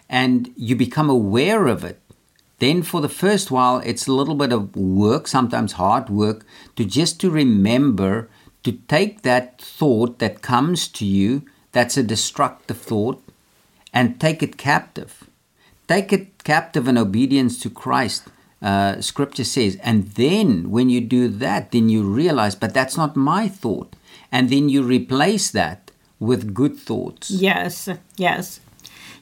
and 0.08 0.52
you 0.56 0.76
become 0.76 1.10
aware 1.10 1.66
of 1.66 1.84
it, 1.84 2.00
then 2.58 2.82
for 2.82 3.00
the 3.00 3.08
first 3.08 3.50
while, 3.50 3.78
it's 3.78 4.06
a 4.06 4.12
little 4.12 4.34
bit 4.34 4.52
of 4.52 4.74
work, 4.74 5.26
sometimes 5.26 5.72
hard 5.72 6.08
work, 6.08 6.46
to 6.76 6.84
just 6.84 7.20
to 7.20 7.30
remember 7.30 8.30
to 8.62 8.72
take 8.72 9.22
that 9.22 9.60
thought 9.60 10.18
that 10.18 10.42
comes 10.42 10.88
to 10.88 11.04
you, 11.04 11.42
that's 11.72 11.96
a 11.96 12.02
destructive 12.02 12.78
thought, 12.78 13.22
and 13.92 14.18
take 14.18 14.42
it 14.42 14.56
captive. 14.56 15.24
Take 15.86 16.12
it 16.12 16.42
captive 16.44 16.88
in 16.88 16.98
obedience 16.98 17.60
to 17.60 17.70
Christ. 17.70 18.24
Uh, 18.62 19.00
scripture 19.00 19.44
says, 19.44 19.76
and 19.82 20.08
then 20.12 20.70
when 20.70 20.88
you 20.88 21.00
do 21.00 21.28
that, 21.28 21.70
then 21.70 21.88
you 21.88 22.02
realize, 22.02 22.54
but 22.54 22.74
that's 22.74 22.96
not 22.96 23.14
my 23.14 23.48
thought. 23.48 23.94
And 24.32 24.50
then 24.50 24.68
you 24.68 24.82
replace 24.82 25.50
that 25.50 25.90
with 26.18 26.54
good 26.54 26.76
thoughts. 26.76 27.30
Yes, 27.30 27.88
yes. 28.16 28.60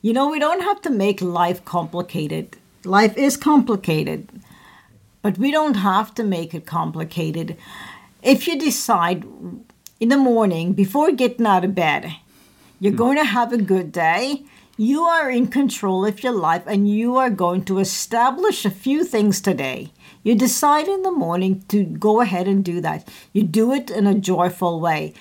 You 0.04 0.12
know, 0.12 0.28
we 0.28 0.38
don't 0.38 0.60
have 0.60 0.82
to 0.82 0.90
make 0.90 1.22
life 1.22 1.64
complicated. 1.64 2.58
Life 2.84 3.16
is 3.16 3.38
complicated, 3.38 4.28
but 5.22 5.38
we 5.38 5.50
don't 5.50 5.76
have 5.76 6.14
to 6.16 6.22
make 6.22 6.52
it 6.52 6.66
complicated. 6.66 7.56
If 8.22 8.46
you 8.46 8.58
decide 8.58 9.24
in 10.00 10.10
the 10.10 10.18
morning 10.18 10.74
before 10.74 11.10
getting 11.12 11.46
out 11.46 11.64
of 11.64 11.74
bed, 11.74 12.14
you're 12.80 12.92
hmm. 12.92 12.98
going 12.98 13.16
to 13.16 13.24
have 13.24 13.50
a 13.50 13.56
good 13.56 13.92
day, 13.92 14.42
you 14.76 15.04
are 15.04 15.30
in 15.30 15.46
control 15.46 16.04
of 16.04 16.22
your 16.22 16.34
life 16.34 16.64
and 16.66 16.86
you 16.86 17.16
are 17.16 17.30
going 17.30 17.64
to 17.64 17.78
establish 17.78 18.66
a 18.66 18.70
few 18.84 19.04
things 19.04 19.40
today. 19.40 19.90
You 20.22 20.34
decide 20.34 20.86
in 20.86 21.00
the 21.00 21.12
morning 21.12 21.64
to 21.68 21.82
go 21.82 22.20
ahead 22.20 22.46
and 22.46 22.62
do 22.62 22.82
that. 22.82 23.08
You 23.32 23.42
do 23.42 23.72
it 23.72 23.90
in 23.90 24.06
a 24.06 24.14
joyful 24.14 24.80
way. 24.80 25.14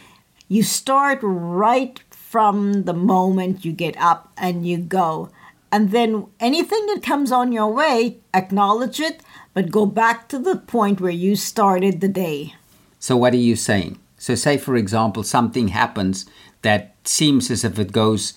You 0.49 0.61
start 0.61 1.19
right 1.21 2.02
from 2.33 2.85
the 2.85 2.93
moment 2.95 3.63
you 3.63 3.71
get 3.71 3.95
up 3.99 4.33
and 4.35 4.67
you 4.67 4.75
go. 4.75 5.29
And 5.71 5.91
then 5.91 6.25
anything 6.39 6.83
that 6.87 7.03
comes 7.03 7.31
on 7.31 7.51
your 7.51 7.71
way, 7.71 8.17
acknowledge 8.33 8.99
it, 8.99 9.21
but 9.53 9.69
go 9.69 9.85
back 9.85 10.29
to 10.29 10.39
the 10.39 10.55
point 10.55 10.99
where 10.99 11.11
you 11.11 11.35
started 11.35 12.01
the 12.01 12.07
day. 12.07 12.55
So, 12.97 13.15
what 13.15 13.35
are 13.35 13.45
you 13.49 13.55
saying? 13.55 13.99
So, 14.17 14.33
say 14.33 14.57
for 14.57 14.75
example, 14.75 15.21
something 15.21 15.67
happens 15.67 16.25
that 16.63 16.95
seems 17.03 17.51
as 17.51 17.63
if 17.63 17.77
it 17.77 17.91
goes 17.91 18.33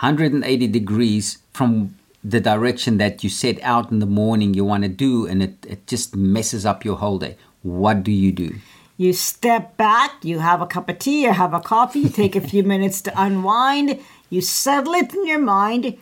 180 0.00 0.66
degrees 0.68 1.36
from 1.52 1.94
the 2.24 2.40
direction 2.40 2.96
that 2.96 3.22
you 3.22 3.28
set 3.28 3.60
out 3.60 3.90
in 3.92 3.98
the 3.98 4.06
morning 4.06 4.54
you 4.54 4.64
want 4.64 4.84
to 4.84 4.88
do, 4.88 5.26
and 5.26 5.42
it, 5.42 5.66
it 5.68 5.86
just 5.86 6.16
messes 6.16 6.64
up 6.64 6.86
your 6.86 6.96
whole 6.96 7.18
day. 7.18 7.36
What 7.62 8.02
do 8.02 8.12
you 8.12 8.32
do? 8.32 8.54
You 8.96 9.12
step 9.12 9.76
back, 9.76 10.24
you 10.24 10.38
have 10.38 10.62
a 10.62 10.66
cup 10.66 10.88
of 10.88 10.98
tea, 10.98 11.22
you 11.22 11.32
have 11.32 11.52
a 11.52 11.60
coffee, 11.60 12.00
you 12.00 12.08
take 12.22 12.34
a 12.34 12.40
few 12.40 12.62
minutes 12.62 13.02
to 13.02 13.12
unwind, 13.20 14.00
you 14.30 14.40
settle 14.40 14.94
it 14.94 15.14
in 15.14 15.26
your 15.26 15.38
mind. 15.38 15.98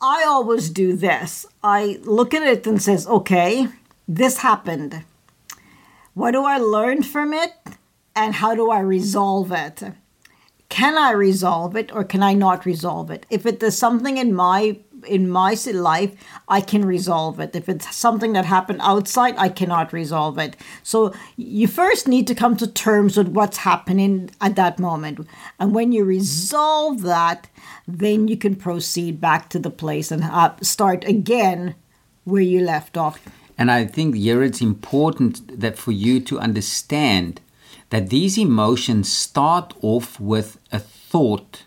I 0.00 0.24
always 0.26 0.68
do 0.68 0.94
this. 0.94 1.46
I 1.62 1.98
look 2.02 2.34
at 2.34 2.42
it 2.42 2.66
and 2.66 2.82
says, 2.82 3.06
"Okay, 3.06 3.68
this 4.06 4.38
happened. 4.38 5.04
What 6.14 6.32
do 6.32 6.44
I 6.44 6.58
learn 6.58 7.02
from 7.02 7.32
it 7.32 7.52
and 8.14 8.34
how 8.34 8.54
do 8.54 8.70
I 8.70 8.80
resolve 8.80 9.52
it?" 9.52 9.82
Can 10.68 10.98
I 10.98 11.12
resolve 11.12 11.76
it 11.76 11.94
or 11.94 12.04
can 12.04 12.22
I 12.22 12.34
not 12.34 12.66
resolve 12.66 13.10
it? 13.10 13.24
If 13.30 13.46
it 13.46 13.62
is 13.62 13.78
something 13.78 14.18
in 14.18 14.34
my 14.34 14.78
in 15.06 15.28
my 15.28 15.56
life, 15.72 16.12
I 16.48 16.60
can 16.60 16.84
resolve 16.84 17.40
it. 17.40 17.56
If 17.56 17.68
it's 17.68 17.94
something 17.94 18.32
that 18.34 18.44
happened 18.44 18.80
outside, 18.82 19.34
I 19.38 19.48
cannot 19.48 19.92
resolve 19.92 20.38
it. 20.38 20.56
So 20.82 21.14
you 21.36 21.68
first 21.68 22.08
need 22.08 22.26
to 22.26 22.34
come 22.34 22.56
to 22.56 22.66
terms 22.66 23.16
with 23.16 23.28
what's 23.28 23.58
happening 23.58 24.30
at 24.40 24.56
that 24.56 24.78
moment. 24.78 25.26
And 25.58 25.74
when 25.74 25.92
you 25.92 26.04
resolve 26.04 27.02
that, 27.02 27.48
then 27.86 28.28
you 28.28 28.36
can 28.36 28.56
proceed 28.56 29.20
back 29.20 29.48
to 29.50 29.58
the 29.58 29.70
place 29.70 30.10
and 30.10 30.24
uh, 30.24 30.54
start 30.62 31.04
again 31.04 31.74
where 32.24 32.42
you 32.42 32.60
left 32.60 32.96
off. 32.96 33.26
And 33.58 33.70
I 33.70 33.86
think 33.86 34.14
here 34.14 34.42
it's 34.42 34.60
important 34.60 35.60
that 35.60 35.78
for 35.78 35.92
you 35.92 36.20
to 36.20 36.38
understand 36.38 37.40
that 37.90 38.10
these 38.10 38.36
emotions 38.36 39.12
start 39.12 39.72
off 39.80 40.20
with 40.20 40.58
a 40.72 40.78
thought. 40.78 41.62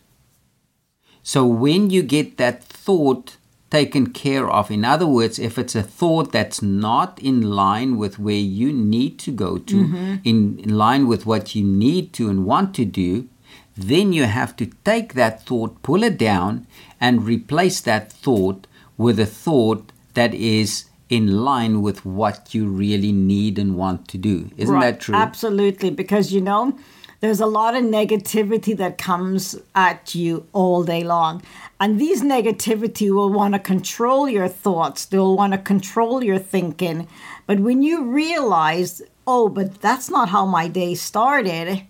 So 1.32 1.46
when 1.46 1.92
you 1.92 2.02
get 2.02 2.38
that 2.38 2.64
thought 2.64 3.38
taken 3.70 4.14
care 4.14 4.50
of, 4.50 4.72
in 4.72 4.84
other 4.84 5.06
words, 5.06 5.38
if 5.38 5.60
it's 5.60 5.76
a 5.76 5.84
thought 5.84 6.32
that's 6.32 6.64
not 6.64 7.20
in 7.20 7.52
line 7.52 7.98
with 7.98 8.18
where 8.18 8.34
you 8.34 8.74
need 8.74 9.20
to 9.20 9.32
go 9.32 9.60
to, 9.60 9.76
mm-hmm. 9.76 10.16
in, 10.24 10.58
in 10.58 10.76
line 10.76 11.08
with 11.08 11.28
what 11.28 11.54
you 11.54 11.64
need 11.64 12.14
to 12.14 12.32
and 12.32 12.48
want 12.48 12.74
to 12.74 12.84
do, 12.84 13.30
then 13.78 14.12
you 14.12 14.24
have 14.24 14.56
to 14.56 14.66
take 14.84 15.14
that 15.14 15.46
thought, 15.46 15.84
pull 15.84 16.02
it 16.02 16.18
down, 16.18 16.66
and 17.00 17.28
replace 17.28 17.80
that 17.82 18.12
thought 18.12 18.66
with 18.98 19.20
a 19.20 19.28
thought 19.28 19.92
that 20.16 20.34
is 20.34 20.86
in 21.10 21.44
line 21.44 21.84
with 21.84 22.04
what 22.06 22.56
you 22.56 22.68
really 22.68 23.12
need 23.12 23.60
and 23.60 23.78
want 23.78 24.08
to 24.08 24.18
do. 24.18 24.50
Isn't 24.58 24.74
Right, 24.74 24.94
that 24.94 25.00
true? 25.00 25.14
Absolutely, 25.14 25.92
because 25.92 26.34
you 26.34 26.42
know, 26.42 26.76
there's 27.20 27.40
a 27.40 27.46
lot 27.46 27.76
of 27.76 27.84
negativity 27.84 28.76
that 28.78 28.98
comes 28.98 29.58
at 29.76 30.16
you 30.16 30.46
all 30.54 30.84
day 30.84 31.04
long. 31.04 31.42
And 31.80 32.00
these 32.00 32.22
negativity 32.22 33.14
will 33.14 33.30
want 33.30 33.54
to 33.54 33.60
control 33.60 34.30
your 34.30 34.48
thoughts, 34.48 35.06
they'll 35.06 35.36
want 35.36 35.54
to 35.54 35.60
control 35.60 36.24
your 36.24 36.40
thinking. 36.40 37.08
But 37.46 37.60
when 37.60 37.82
you 37.82 38.06
realize, 38.06 39.02
oh, 39.26 39.50
but 39.50 39.82
that's 39.82 40.10
not 40.10 40.30
how 40.30 40.46
my 40.46 40.68
day 40.68 40.96
started, 40.96 41.84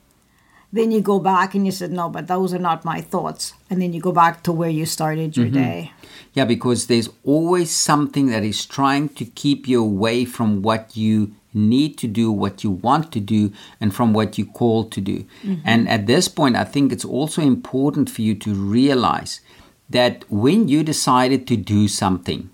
then 0.71 0.91
you 0.91 1.01
go 1.01 1.19
back 1.19 1.55
and 1.55 1.65
you 1.65 1.71
said, 1.71 1.91
no, 1.91 2.09
but 2.09 2.27
those 2.27 2.53
are 2.53 2.59
not 2.59 2.85
my 2.85 3.01
thoughts. 3.01 3.53
And 3.69 3.81
then 3.81 3.93
you 3.93 4.01
go 4.01 4.11
back 4.11 4.43
to 4.43 4.51
where 4.51 4.69
you 4.69 4.85
started 4.85 5.35
your 5.35 5.47
mm-hmm. 5.47 5.55
day. 5.55 5.91
Yeah, 6.33 6.45
because 6.45 6.85
there's 6.87 7.09
always 7.23 7.71
something 7.71 8.27
that 8.27 8.43
is 8.43 8.65
trying 8.65 9.09
to 9.09 9.25
keep 9.25 9.67
you 9.67 9.81
away 9.81 10.25
from 10.25 10.61
what 10.61 10.95
you 10.95 11.33
need 11.53 11.97
to 11.97 12.07
do, 12.07 12.31
what 12.31 12.63
you 12.63 12.69
want 12.69 13.11
to 13.11 13.19
do, 13.19 13.51
and 13.81 13.95
from 13.95 14.13
what 14.13 14.37
you 14.37 14.45
call 14.45 14.85
to 14.85 15.01
do. 15.01 15.25
Mm-hmm. 15.41 15.61
And 15.65 15.89
at 15.89 16.05
this 16.05 16.27
point, 16.27 16.55
I 16.55 16.63
think 16.63 16.91
it's 16.91 17.05
also 17.05 17.41
important 17.41 18.09
for 18.09 18.21
you 18.21 18.35
to 18.35 18.53
realize 18.53 19.41
that 19.89 20.23
when 20.29 20.67
you 20.67 20.83
decided 20.83 21.47
to 21.47 21.57
do 21.57 21.87
something, 21.87 22.51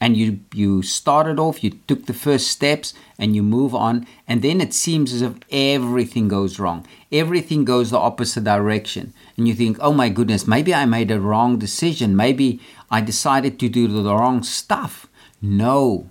and 0.00 0.16
you 0.16 0.40
you 0.52 0.82
started 0.82 1.38
off 1.38 1.62
you 1.62 1.70
took 1.86 2.06
the 2.06 2.12
first 2.12 2.48
steps 2.48 2.94
and 3.18 3.34
you 3.34 3.42
move 3.42 3.74
on 3.74 4.06
and 4.26 4.42
then 4.42 4.60
it 4.60 4.74
seems 4.74 5.12
as 5.12 5.22
if 5.22 5.34
everything 5.50 6.28
goes 6.28 6.58
wrong. 6.58 6.86
Everything 7.12 7.64
goes 7.64 7.90
the 7.90 7.98
opposite 7.98 8.44
direction 8.44 9.12
and 9.36 9.46
you 9.48 9.54
think 9.54 9.78
oh 9.80 9.92
my 9.92 10.08
goodness 10.08 10.46
maybe 10.46 10.74
i 10.74 10.84
made 10.84 11.10
a 11.10 11.20
wrong 11.20 11.58
decision. 11.58 12.16
Maybe 12.16 12.60
i 12.90 13.00
decided 13.00 13.58
to 13.60 13.68
do 13.68 13.88
the 13.88 14.14
wrong 14.14 14.42
stuff. 14.42 15.06
No. 15.40 16.10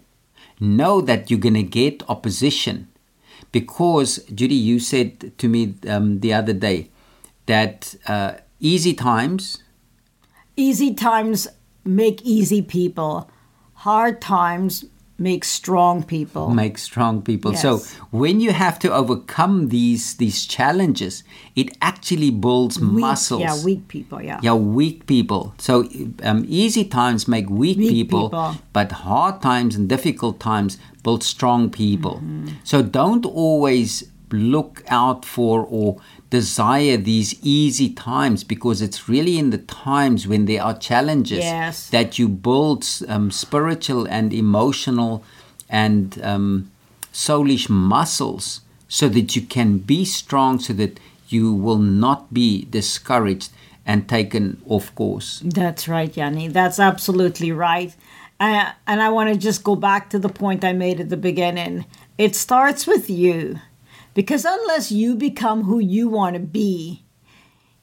Know 0.59 1.01
that 1.01 1.29
you're 1.29 1.39
going 1.39 1.55
to 1.55 1.63
get 1.63 2.07
opposition. 2.09 2.87
Because 3.51 4.17
judy 4.33 4.55
you 4.55 4.79
said 4.79 5.37
to 5.37 5.47
me 5.47 5.75
um, 5.87 6.21
the 6.21 6.33
other 6.33 6.53
day 6.53 6.89
that 7.45 7.95
uh, 8.07 8.35
easy 8.59 8.93
times 8.93 9.63
Easy 10.55 10.93
times 10.93 11.47
make 11.83 12.21
easy 12.21 12.61
people, 12.61 13.29
hard 13.83 14.21
times 14.21 14.85
make 15.17 15.43
strong 15.45 16.03
people. 16.03 16.49
make 16.49 16.77
strong 16.77 17.21
people. 17.21 17.53
So 17.55 17.77
when 18.11 18.39
you 18.41 18.51
have 18.51 18.77
to 18.79 18.87
overcome 19.01 19.69
these 19.69 20.15
these 20.17 20.45
challenges, 20.55 21.23
it 21.55 21.67
actually 21.81 22.31
builds 22.31 22.79
Weak- 22.79 22.99
muscles. 23.05 23.41
Yeah, 23.41 23.63
weak 23.63 23.87
people, 23.87 24.19
yeah. 24.21 24.39
Yeah, 24.41 24.55
weak 24.77 25.05
people. 25.05 25.53
So 25.57 25.73
um, 26.23 26.39
easy 26.47 26.83
times 26.85 27.27
make 27.27 27.47
weak, 27.49 27.77
Weak 27.77 27.89
people, 27.97 28.29
people. 28.29 28.55
but 28.73 28.91
hard 28.91 29.41
times 29.41 29.75
and 29.77 29.87
difficult 29.87 30.39
times 30.39 30.77
build 31.03 31.23
strong 31.23 31.69
people. 31.69 32.15
Mm-hmm. 32.15 32.47
So 32.63 32.81
don't 32.81 33.25
always 33.25 34.03
look 34.31 34.83
out 34.89 35.25
for 35.25 35.55
or 35.69 35.97
desire 36.33 36.97
these 36.97 37.35
easy 37.43 37.89
times 37.91 38.43
because 38.43 38.81
it's 38.81 39.07
really 39.07 39.37
in 39.37 39.51
the 39.51 39.59
times 39.59 40.27
when 40.27 40.45
there 40.45 40.63
are 40.63 40.75
challenges 40.89 41.43
Yes. 41.45 41.91
that 41.91 42.17
you 42.17 42.27
build 42.27 42.81
um, 43.07 43.29
spiritual 43.29 44.07
and 44.17 44.33
emotional 44.33 45.23
and 45.69 46.19
um, 46.23 46.71
soulish 47.13 47.69
muscles 47.69 48.61
so 48.87 49.07
that 49.09 49.35
you 49.35 49.43
can 49.43 49.77
be 49.77 50.03
strong 50.03 50.57
so 50.59 50.73
that 50.73 50.99
you 51.29 51.53
will 51.53 51.83
not 52.05 52.33
be 52.33 52.65
discouraged 52.79 53.51
and 53.85 54.09
taken 54.09 54.59
off 54.67 54.87
course. 54.95 55.39
That's 55.45 55.87
right, 55.87 56.15
Yanni. 56.17 56.47
That's 56.47 56.79
absolutely 56.79 57.51
right. 57.51 57.91
Uh, 58.39 58.71
and 58.87 59.03
I 59.03 59.09
want 59.09 59.31
to 59.31 59.37
just 59.37 59.63
go 59.63 59.75
back 59.75 60.09
to 60.09 60.17
the 60.19 60.29
point 60.29 60.63
I 60.65 60.73
made 60.73 60.99
at 60.99 61.09
the 61.09 61.17
beginning. 61.29 61.85
It 62.17 62.35
starts 62.35 62.87
with 62.87 63.07
you. 63.07 63.59
Because 64.13 64.45
unless 64.45 64.91
you 64.91 65.15
become 65.15 65.63
who 65.63 65.79
you 65.79 66.07
want 66.07 66.35
to 66.35 66.39
be, 66.39 67.03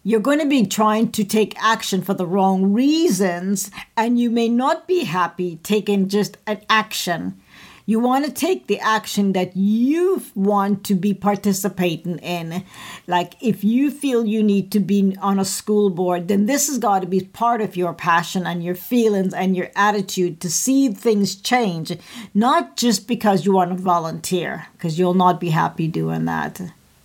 you're 0.03 0.21
going 0.21 0.39
to 0.39 0.47
be 0.47 0.65
trying 0.65 1.13
to 1.13 1.25
take 1.25 1.63
action 1.63 2.01
for 2.03 2.15
the 2.15 2.27
wrong 2.27 2.73
reasons, 2.73 3.71
and 3.97 4.19
you 4.19 4.31
may 4.31 4.49
not 4.49 4.89
be 4.89 5.05
happy 5.05 5.57
taking 5.63 6.09
just 6.09 6.39
an 6.47 6.63
action. 6.71 7.41
You 7.87 7.99
want 7.99 8.25
to 8.25 8.31
take 8.31 8.67
the 8.67 8.79
action 8.79 9.33
that 9.33 9.57
you 9.57 10.23
want 10.35 10.85
to 10.85 10.95
be 10.95 11.15
participating 11.15 12.19
in. 12.19 12.65
Like 13.07 13.35
if 13.41 13.65
you 13.65 13.91
feel 13.91 14.25
you 14.27 14.43
need 14.43 14.71
to 14.73 14.81
be 14.81 15.17
on 15.21 15.39
a 15.39 15.45
school 15.45 15.91
board, 15.91 16.29
then 16.29 16.47
this 16.47 16.69
has 16.69 16.79
got 16.79 17.01
to 17.01 17.07
be 17.07 17.21
part 17.21 17.61
of 17.61 17.77
your 17.77 17.95
passion 17.95 18.47
and 18.47 18.63
your 18.63 18.75
feelings 18.75 19.35
and 19.35 19.57
your 19.57 19.71
attitude 19.75 20.41
to 20.41 20.51
see 20.51 20.89
things 20.89 21.35
change, 21.35 21.93
not 22.35 22.77
just 22.77 23.09
because 23.09 23.45
you 23.45 23.53
want 23.53 23.71
to 23.71 23.83
volunteer, 23.83 24.67
because 24.73 24.99
you'll 24.99 25.15
not 25.15 25.41
be 25.41 25.51
happy 25.51 25.89
doing 25.89 26.27
that. 26.27 26.61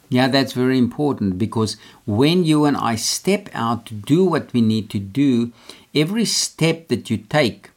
Yeah, 0.09 0.27
that's 0.27 0.53
very 0.53 0.77
important 0.77 1.37
because 1.37 1.77
when 2.05 2.45
you 2.45 2.65
and 2.65 2.77
I 2.77 2.95
step 2.95 3.49
out 3.53 3.85
to 3.87 3.93
do 3.93 4.23
what 4.23 4.53
we 4.53 4.61
need 4.61 4.89
to 4.91 4.99
do, 4.99 5.51
every 5.95 6.25
step 6.25 6.89
that 6.89 7.09
you 7.09 7.17
take 7.17 7.71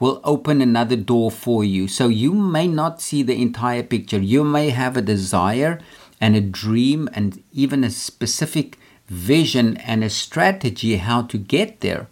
will 0.00 0.20
open 0.24 0.60
another 0.60 0.96
door 0.96 1.30
for 1.30 1.62
you. 1.62 1.86
So 1.86 2.08
you 2.08 2.32
may 2.32 2.66
not 2.66 3.00
see 3.00 3.22
the 3.22 3.40
entire 3.40 3.82
picture. 3.82 4.18
You 4.18 4.42
may 4.42 4.70
have 4.70 4.96
a 4.96 5.02
desire 5.02 5.78
and 6.20 6.34
a 6.34 6.40
dream 6.40 7.08
and 7.12 7.42
even 7.52 7.84
a 7.84 7.90
specific 7.90 8.78
vision 9.06 9.76
and 9.78 10.02
a 10.02 10.10
strategy 10.10 10.96
how 10.96 11.22
to 11.22 11.36
get 11.36 11.80
there, 11.80 12.08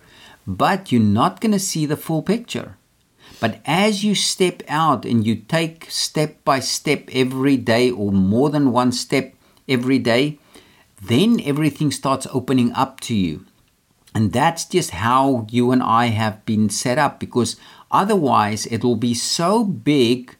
but 0.47 0.93
you're 0.93 1.01
not 1.01 1.41
going 1.41 1.53
to 1.53 1.59
see 1.59 1.87
the 1.87 1.97
full 1.97 2.23
picture. 2.23 2.77
But 3.41 3.61
as 3.65 4.05
you 4.05 4.15
step 4.15 4.63
out 4.69 5.05
and 5.05 5.27
you 5.27 5.37
take 5.37 5.87
step 5.89 6.45
by 6.45 6.61
step 6.61 7.09
every 7.13 7.57
day 7.57 7.91
or 7.91 8.13
more 8.13 8.51
than 8.51 8.73
one 8.73 8.91
step 8.91 9.35
every 9.69 9.99
day, 9.99 10.39
then 11.01 11.41
everything 11.45 11.93
starts 11.93 12.27
opening 12.33 12.73
up 12.73 13.01
to 13.01 13.15
you. 13.15 13.47
And 14.15 14.33
that's 14.33 14.65
just 14.65 14.91
how 14.91 15.47
you 15.51 15.71
and 15.71 15.83
I 15.83 16.07
have 16.07 16.45
been 16.45 16.71
set 16.71 16.99
up 16.99 17.21
because 17.21 17.57
otherwise 17.91 18.67
it 18.67 18.85
will 18.85 18.97
be 18.97 19.15
so 19.15 19.65
big 19.65 20.37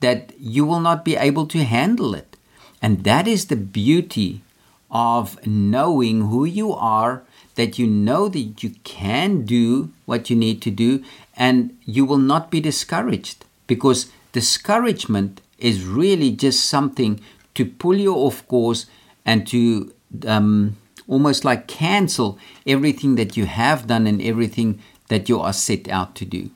that 0.00 0.32
you 0.38 0.64
will 0.64 0.80
not 0.80 1.04
be 1.04 1.16
able 1.16 1.46
to 1.46 1.64
handle 1.64 2.14
it. 2.14 2.36
And 2.82 3.04
that 3.04 3.28
is 3.28 3.46
the 3.46 3.56
beauty 3.56 4.42
of 4.90 5.44
knowing 5.46 6.28
who 6.28 6.44
you 6.44 6.72
are, 6.72 7.22
that 7.54 7.78
you 7.78 7.86
know 7.86 8.28
that 8.28 8.62
you 8.62 8.70
can 8.84 9.44
do 9.44 9.90
what 10.04 10.28
you 10.28 10.36
need 10.36 10.60
to 10.62 10.70
do, 10.70 11.02
and 11.36 11.76
you 11.84 12.04
will 12.04 12.18
not 12.18 12.50
be 12.50 12.60
discouraged 12.60 13.44
because 13.66 14.10
discouragement 14.32 15.40
is 15.58 15.84
really 15.84 16.30
just 16.30 16.64
something 16.64 17.20
to 17.54 17.64
pull 17.64 17.96
you 17.96 18.14
off 18.14 18.46
course 18.48 18.86
and 19.24 19.46
to 19.46 19.94
um, 20.26 20.76
almost 21.06 21.44
like 21.44 21.68
cancel 21.68 22.38
everything 22.66 23.14
that 23.14 23.36
you 23.36 23.46
have 23.46 23.86
done 23.86 24.06
and 24.06 24.20
everything 24.20 24.80
that 25.08 25.28
you 25.28 25.38
are 25.40 25.52
set 25.52 25.88
out 25.88 26.14
to 26.16 26.24
do. 26.24 26.50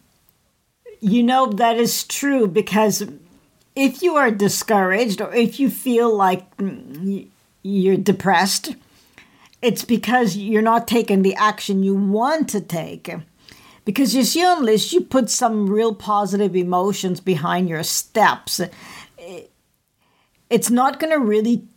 You 1.00 1.22
know, 1.22 1.46
that 1.46 1.76
is 1.76 2.04
true 2.04 2.46
because 2.46 3.06
if 3.74 4.02
you 4.02 4.16
are 4.16 4.30
discouraged 4.30 5.20
or 5.20 5.34
if 5.34 5.60
you 5.60 5.68
feel 5.70 6.14
like 6.14 6.46
you're 7.62 7.96
depressed, 7.96 8.74
it's 9.60 9.84
because 9.84 10.36
you're 10.36 10.62
not 10.62 10.88
taking 10.88 11.22
the 11.22 11.34
action 11.34 11.82
you 11.82 11.94
want 11.94 12.48
to 12.50 12.60
take. 12.60 13.14
Because 13.84 14.14
you 14.14 14.24
see, 14.24 14.42
unless 14.42 14.92
you 14.92 15.00
put 15.00 15.30
some 15.30 15.68
real 15.68 15.94
positive 15.94 16.56
emotions 16.56 17.20
behind 17.20 17.68
your 17.68 17.82
steps, 17.82 18.60
it's 20.50 20.70
not 20.70 20.98
going 20.98 21.12
to 21.12 21.18
really 21.18 21.68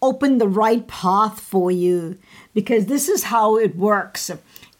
open 0.00 0.38
the 0.38 0.48
right 0.48 0.86
path 0.88 1.38
for 1.38 1.70
you. 1.70 2.18
Because 2.54 2.86
this 2.86 3.08
is 3.08 3.24
how 3.24 3.56
it 3.58 3.76
works. 3.76 4.30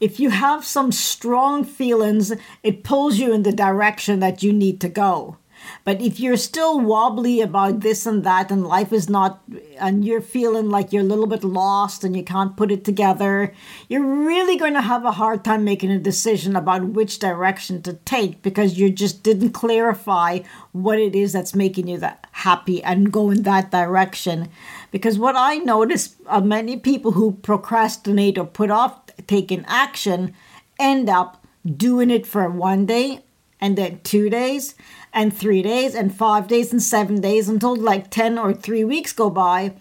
If 0.02 0.18
you 0.18 0.30
have 0.30 0.64
some 0.64 0.90
strong 0.90 1.62
feelings, 1.62 2.32
it 2.64 2.82
pulls 2.82 3.18
you 3.18 3.32
in 3.32 3.44
the 3.44 3.52
direction 3.52 4.18
that 4.18 4.42
you 4.42 4.52
need 4.52 4.80
to 4.80 4.88
go. 4.88 5.36
But 5.84 6.00
if 6.00 6.18
you're 6.18 6.36
still 6.36 6.80
wobbly 6.80 7.40
about 7.40 7.80
this 7.80 8.04
and 8.04 8.24
that, 8.24 8.50
and 8.50 8.66
life 8.66 8.92
is 8.92 9.08
not, 9.08 9.42
and 9.78 10.04
you're 10.04 10.20
feeling 10.20 10.70
like 10.70 10.92
you're 10.92 11.04
a 11.04 11.06
little 11.06 11.28
bit 11.28 11.44
lost 11.44 12.02
and 12.02 12.16
you 12.16 12.24
can't 12.24 12.56
put 12.56 12.72
it 12.72 12.84
together, 12.84 13.54
you're 13.88 14.26
really 14.26 14.56
going 14.56 14.74
to 14.74 14.80
have 14.80 15.04
a 15.04 15.12
hard 15.12 15.44
time 15.44 15.62
making 15.62 15.92
a 15.92 16.00
decision 16.00 16.56
about 16.56 16.88
which 16.88 17.20
direction 17.20 17.80
to 17.82 17.92
take 18.04 18.42
because 18.42 18.76
you 18.76 18.90
just 18.90 19.22
didn't 19.22 19.50
clarify 19.50 20.40
what 20.72 20.98
it 20.98 21.14
is 21.14 21.32
that's 21.32 21.54
making 21.54 21.86
you 21.86 21.98
that 21.98 22.26
happy 22.32 22.82
and 22.82 23.12
go 23.12 23.30
in 23.30 23.44
that 23.44 23.70
direction. 23.70 24.48
Because 24.90 25.16
what 25.16 25.36
I 25.36 25.58
notice 25.58 26.16
of 26.26 26.44
many 26.44 26.76
people 26.76 27.12
who 27.12 27.32
procrastinate 27.32 28.36
or 28.36 28.46
put 28.46 28.70
off 28.70 29.01
taking 29.26 29.64
action 29.66 30.34
end 30.78 31.08
up 31.08 31.44
doing 31.64 32.10
it 32.10 32.26
for 32.26 32.48
one 32.50 32.86
day 32.86 33.20
and 33.60 33.78
then 33.78 34.00
two 34.02 34.28
days 34.28 34.74
and 35.12 35.32
three 35.32 35.62
days 35.62 35.94
and 35.94 36.14
five 36.14 36.48
days 36.48 36.72
and 36.72 36.82
seven 36.82 37.20
days 37.20 37.48
until 37.48 37.76
like 37.76 38.10
10 38.10 38.38
or 38.38 38.52
three 38.52 38.84
weeks 38.84 39.12
go 39.12 39.30
by. 39.30 39.74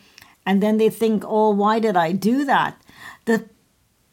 And 0.45 0.61
then 0.61 0.77
they 0.77 0.89
think, 0.89 1.23
oh, 1.25 1.51
why 1.51 1.79
did 1.79 1.97
I 1.97 2.11
do 2.11 2.45
that? 2.45 2.79
The 3.25 3.45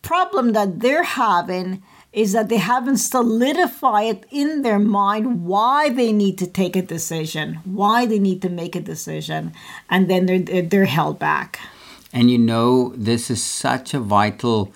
problem 0.02 0.52
that 0.52 0.80
they're 0.80 1.02
having 1.02 1.82
is 2.12 2.32
that 2.32 2.48
they 2.48 2.56
haven't 2.56 2.96
solidified 2.96 4.24
in 4.30 4.62
their 4.62 4.78
mind 4.78 5.44
why 5.44 5.90
they 5.90 6.12
need 6.12 6.38
to 6.38 6.46
take 6.46 6.74
a 6.74 6.82
decision, 6.82 7.54
why 7.64 8.06
they 8.06 8.18
need 8.18 8.40
to 8.42 8.48
make 8.48 8.74
a 8.74 8.80
decision, 8.80 9.52
and 9.90 10.08
then 10.08 10.26
they're, 10.26 10.62
they're 10.62 10.86
held 10.86 11.18
back. 11.18 11.60
And 12.12 12.30
you 12.30 12.38
know, 12.38 12.94
this 12.96 13.30
is 13.30 13.42
such 13.42 13.92
a 13.92 14.00
vital 14.00 14.72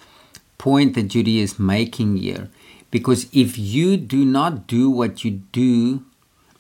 point 0.63 0.95
that 0.95 1.09
Judy 1.09 1.41
is 1.41 1.59
making 1.59 2.19
here. 2.19 2.49
Because 2.93 3.27
if 3.33 3.59
you 3.59 3.97
do 3.97 4.25
not 4.25 4.69
do 4.69 4.89
what 4.89 5.25
you 5.25 5.31
do 5.51 6.05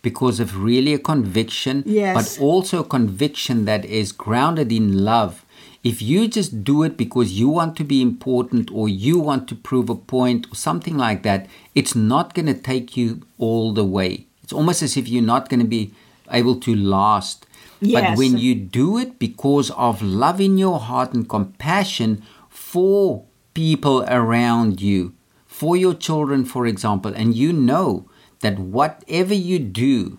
because 0.02 0.40
of 0.40 0.58
really 0.64 0.92
a 0.94 0.98
conviction, 0.98 1.84
Yes. 1.86 2.14
but 2.18 2.42
also 2.42 2.80
a 2.80 2.84
conviction 2.96 3.64
that 3.66 3.84
is 3.84 4.10
grounded 4.10 4.72
in 4.72 5.04
love, 5.04 5.44
if 5.84 6.02
you 6.02 6.26
just 6.26 6.64
do 6.64 6.82
it 6.82 6.96
because 6.96 7.38
you 7.38 7.48
want 7.48 7.76
to 7.76 7.84
be 7.84 8.02
important 8.02 8.70
or 8.72 8.88
you 8.88 9.18
want 9.18 9.48
to 9.48 9.54
prove 9.54 9.88
a 9.90 9.94
point 9.94 10.46
or 10.50 10.56
something 10.56 10.96
like 10.96 11.22
that, 11.22 11.46
it's 11.74 11.94
not 11.94 12.34
going 12.34 12.46
to 12.46 12.54
take 12.54 12.96
you 12.96 13.22
all 13.38 13.72
the 13.72 13.84
way. 13.84 14.26
It's 14.42 14.52
almost 14.52 14.82
as 14.82 14.96
if 14.96 15.08
you're 15.08 15.22
not 15.34 15.48
going 15.48 15.60
to 15.60 15.66
be 15.78 15.92
able 16.30 16.56
to 16.66 16.74
last. 16.74 17.46
But 17.80 18.16
when 18.16 18.38
you 18.38 18.54
do 18.54 18.98
it 18.98 19.18
because 19.18 19.70
of 19.72 20.02
love 20.02 20.40
in 20.40 20.56
your 20.58 20.78
heart 20.78 21.12
and 21.14 21.28
compassion 21.28 22.22
for 22.48 23.24
people 23.54 24.04
around 24.08 24.80
you, 24.80 25.14
for 25.46 25.76
your 25.76 25.94
children, 25.94 26.44
for 26.44 26.66
example, 26.66 27.12
and 27.14 27.34
you 27.34 27.52
know 27.52 28.08
that 28.40 28.58
whatever 28.58 29.34
you 29.34 29.58
do, 29.58 30.18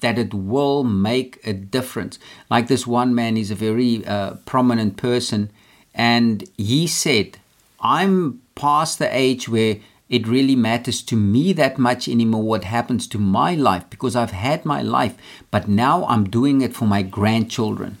that 0.00 0.18
it 0.18 0.34
will 0.34 0.84
make 0.84 1.40
a 1.46 1.52
difference. 1.52 2.18
Like 2.50 2.68
this 2.68 2.86
one 2.86 3.14
man 3.14 3.36
is 3.36 3.50
a 3.50 3.54
very 3.54 4.04
uh, 4.06 4.34
prominent 4.44 4.96
person, 4.96 5.50
and 5.94 6.44
he 6.56 6.86
said, 6.86 7.38
I'm 7.80 8.42
past 8.54 8.98
the 8.98 9.14
age 9.14 9.48
where 9.48 9.76
it 10.08 10.28
really 10.28 10.56
matters 10.56 11.02
to 11.02 11.16
me 11.16 11.52
that 11.54 11.78
much 11.78 12.08
anymore 12.08 12.42
what 12.42 12.64
happens 12.64 13.06
to 13.08 13.18
my 13.18 13.54
life 13.54 13.84
because 13.88 14.14
I've 14.14 14.32
had 14.32 14.64
my 14.64 14.82
life, 14.82 15.14
but 15.50 15.68
now 15.68 16.04
I'm 16.06 16.24
doing 16.24 16.60
it 16.60 16.74
for 16.74 16.84
my 16.84 17.02
grandchildren. 17.02 17.98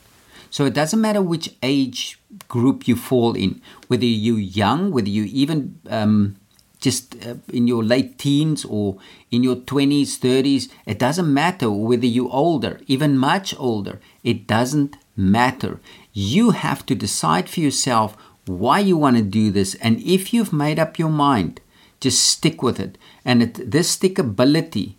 So 0.54 0.64
it 0.66 0.72
doesn't 0.72 1.00
matter 1.00 1.20
which 1.20 1.52
age 1.64 2.20
group 2.46 2.86
you 2.86 2.94
fall 2.94 3.34
in, 3.34 3.60
whether 3.88 4.04
you're 4.04 4.38
young, 4.38 4.92
whether 4.92 5.08
you 5.08 5.24
even 5.24 5.80
um, 5.90 6.36
just 6.78 7.16
uh, 7.26 7.34
in 7.52 7.66
your 7.66 7.82
late 7.82 8.18
teens 8.18 8.64
or 8.64 8.96
in 9.32 9.42
your 9.42 9.56
20s, 9.56 10.16
30s, 10.16 10.68
it 10.86 11.00
doesn't 11.00 11.34
matter 11.34 11.68
whether 11.72 12.06
you're 12.06 12.30
older, 12.30 12.80
even 12.86 13.18
much 13.18 13.52
older, 13.58 13.98
it 14.22 14.46
doesn't 14.46 14.96
matter. 15.16 15.80
You 16.12 16.50
have 16.50 16.86
to 16.86 16.94
decide 16.94 17.48
for 17.48 17.58
yourself 17.58 18.16
why 18.46 18.78
you 18.78 18.96
want 18.96 19.16
to 19.16 19.24
do 19.24 19.50
this. 19.50 19.74
And 19.82 19.98
if 20.02 20.32
you've 20.32 20.52
made 20.52 20.78
up 20.78 21.00
your 21.00 21.10
mind, 21.10 21.60
just 21.98 22.22
stick 22.22 22.62
with 22.62 22.78
it. 22.78 22.96
And 23.24 23.42
it, 23.42 23.72
this 23.72 23.96
stickability 23.96 24.94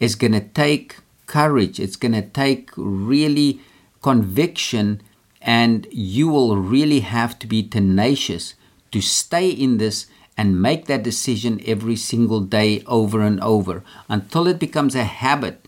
is 0.00 0.14
going 0.14 0.32
to 0.32 0.40
take 0.40 0.96
courage, 1.26 1.78
it's 1.78 1.96
going 1.96 2.12
to 2.12 2.22
take 2.22 2.70
really 2.74 3.60
conviction, 4.04 5.00
and 5.40 5.86
you 5.90 6.28
will 6.28 6.58
really 6.58 7.00
have 7.00 7.38
to 7.38 7.46
be 7.46 7.66
tenacious 7.66 8.54
to 8.92 9.00
stay 9.00 9.48
in 9.48 9.78
this 9.78 10.06
and 10.36 10.60
make 10.60 10.84
that 10.84 11.02
decision 11.02 11.58
every 11.64 11.96
single 11.96 12.40
day 12.40 12.82
over 12.86 13.22
and 13.22 13.40
over 13.40 13.82
until 14.10 14.46
it 14.46 14.58
becomes 14.58 14.94
a 14.94 15.04
habit. 15.04 15.66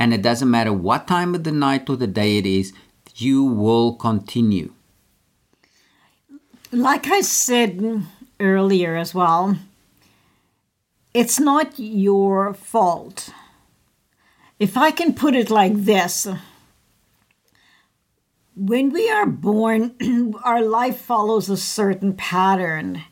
And 0.00 0.12
it 0.12 0.20
doesn't 0.20 0.50
matter 0.50 0.72
what 0.72 1.06
time 1.06 1.32
of 1.36 1.44
the 1.44 1.52
night 1.52 1.88
or 1.88 1.96
the 1.96 2.08
day 2.08 2.38
it 2.38 2.44
is, 2.44 2.72
you 3.14 3.44
will 3.44 3.94
continue. 3.94 4.72
Like 6.72 7.06
I 7.06 7.20
said 7.20 8.02
earlier 8.40 8.96
as 8.96 9.14
well, 9.14 9.58
it's 11.14 11.38
not 11.38 11.78
your 11.78 12.52
fault. 12.52 13.30
If 14.58 14.76
I 14.76 14.90
can 14.90 15.14
put 15.14 15.36
it 15.36 15.50
like 15.50 15.76
this, 15.84 16.26
when 18.56 18.90
we 18.90 19.10
are 19.10 19.26
born, 19.26 19.94
our 20.44 20.62
life 20.62 20.98
follows 20.98 21.50
a 21.50 21.56
certain 21.56 22.14
pattern 22.14 23.04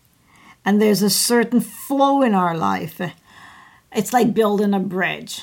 and 0.64 0.80
there's 0.80 1.02
a 1.02 1.11
certain 1.11 1.61
flow 1.61 2.22
in 2.22 2.35
our 2.35 2.57
life. 2.57 3.00
It's 3.92 4.12
like 4.12 4.35
building 4.35 4.72
a 4.72 4.80
bridge. 4.80 5.42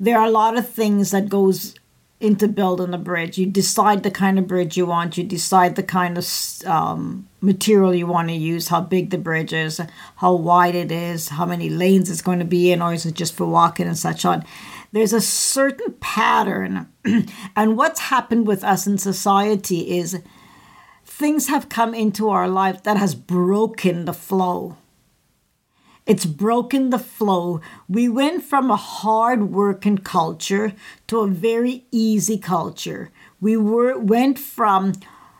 There 0.00 0.18
are 0.18 0.26
a 0.26 0.30
lot 0.30 0.58
of 0.58 0.68
things 0.68 1.12
that 1.12 1.28
goes 1.28 1.76
into 2.20 2.48
building 2.48 2.92
a 2.92 2.98
bridge. 2.98 3.38
You 3.38 3.46
decide 3.46 4.02
the 4.02 4.10
kind 4.10 4.38
of 4.38 4.48
bridge 4.48 4.76
you 4.76 4.86
want. 4.86 5.16
You 5.16 5.22
decide 5.22 5.76
the 5.76 5.84
kind 5.84 6.18
of 6.18 6.26
um, 6.66 7.28
material 7.40 7.94
you 7.94 8.08
want 8.08 8.28
to 8.28 8.34
use, 8.34 8.68
how 8.68 8.80
big 8.80 9.10
the 9.10 9.18
bridge 9.18 9.52
is, 9.52 9.80
how 10.16 10.34
wide 10.34 10.74
it 10.74 10.90
is, 10.90 11.28
how 11.28 11.46
many 11.46 11.68
lanes 11.68 12.10
it's 12.10 12.22
going 12.22 12.40
to 12.40 12.44
be 12.44 12.72
in, 12.72 12.82
or 12.82 12.92
is 12.92 13.06
it 13.06 13.14
just 13.14 13.36
for 13.36 13.46
walking 13.46 13.86
and 13.86 13.98
such 13.98 14.24
on. 14.24 14.44
There's 14.92 15.12
a 15.12 15.20
certain 15.20 15.94
pattern. 16.00 16.88
and 17.56 17.76
what's 17.76 18.00
happened 18.00 18.46
with 18.46 18.64
us 18.64 18.86
in 18.86 18.98
society 18.98 19.98
is 19.98 20.20
things 21.04 21.48
have 21.48 21.68
come 21.68 21.94
into 21.94 22.28
our 22.30 22.48
life 22.48 22.82
that 22.84 22.96
has 22.96 23.14
broken 23.14 24.04
the 24.04 24.12
flow. 24.12 24.76
It's 26.06 26.24
broken 26.24 26.88
the 26.88 26.98
flow. 26.98 27.60
We 27.86 28.08
went 28.08 28.42
from 28.42 28.70
a 28.70 28.76
hard 28.76 29.50
working 29.50 29.98
culture 29.98 30.72
to 31.08 31.20
a 31.20 31.28
very 31.28 31.84
easy 31.90 32.38
culture. 32.38 33.10
We 33.42 33.58
were 33.58 33.98
went 33.98 34.38
from 34.38 34.94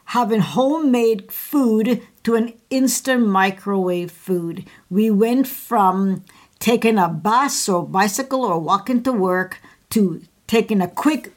having 0.07 0.41
homemade 0.41 1.33
food 1.33 2.03
to 2.25 2.35
an 2.35 2.53
instant 2.69 3.27
microwave 3.27 4.11
food. 4.11 4.67
We 4.91 5.11
went 5.11 5.47
from 5.47 6.25
taking 6.59 6.99
a 6.99 7.09
bus 7.09 7.69
or 7.69 7.87
bicycle 7.87 8.45
or 8.45 8.59
walking 8.59 9.03
to 9.03 9.13
work 9.13 9.61
to 9.91 10.23
taking 10.47 10.81
a 10.81 10.89
quick 10.89 11.33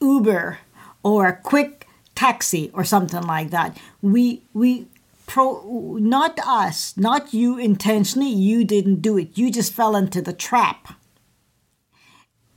Uber 0.00 0.58
or 1.02 1.28
a 1.28 1.36
quick 1.36 1.86
taxi 2.14 2.70
or 2.74 2.84
something 2.84 3.22
like 3.22 3.50
that. 3.50 3.76
We 4.00 4.42
we 4.52 4.86
pro 5.26 5.96
not 6.00 6.38
us, 6.46 6.96
not 6.96 7.32
you 7.32 7.58
intentionally, 7.58 8.28
you 8.28 8.64
didn't 8.64 9.00
do 9.00 9.16
it. 9.18 9.38
You 9.38 9.50
just 9.50 9.72
fell 9.72 9.96
into 9.96 10.20
the 10.20 10.32
trap. 10.32 10.94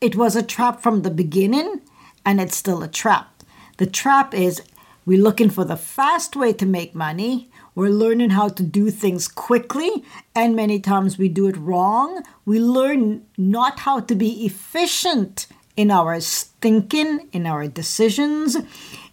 It 0.02 0.16
was 0.16 0.36
a 0.36 0.44
trap 0.44 0.82
from 0.82 1.02
the 1.02 1.12
beginning 1.12 1.82
and 2.26 2.42
it's 2.42 2.58
still 2.58 2.84
a 2.84 2.88
trap. 2.88 3.44
The 3.78 3.86
trap 3.86 4.34
is 4.34 4.62
we're 5.06 5.22
looking 5.22 5.50
for 5.50 5.64
the 5.64 5.78
fast 5.78 6.36
way 6.36 6.54
to 6.54 6.66
make 6.66 6.96
money. 6.96 7.50
We're 7.76 7.90
learning 7.90 8.30
how 8.30 8.48
to 8.48 8.64
do 8.64 8.90
things 8.90 9.28
quickly, 9.28 10.06
and 10.34 10.56
many 10.56 10.80
times 10.80 11.18
we 11.18 11.28
do 11.28 11.48
it 11.48 11.58
wrong. 11.58 12.24
We 12.46 12.58
learn 12.58 13.26
not 13.38 13.82
how 13.82 14.00
to 14.00 14.16
be 14.16 14.46
efficient 14.46 15.48
in 15.76 15.92
our 15.92 16.22
thinking, 16.22 17.28
in 17.34 17.46
our 17.46 17.68
decisions, 17.68 18.56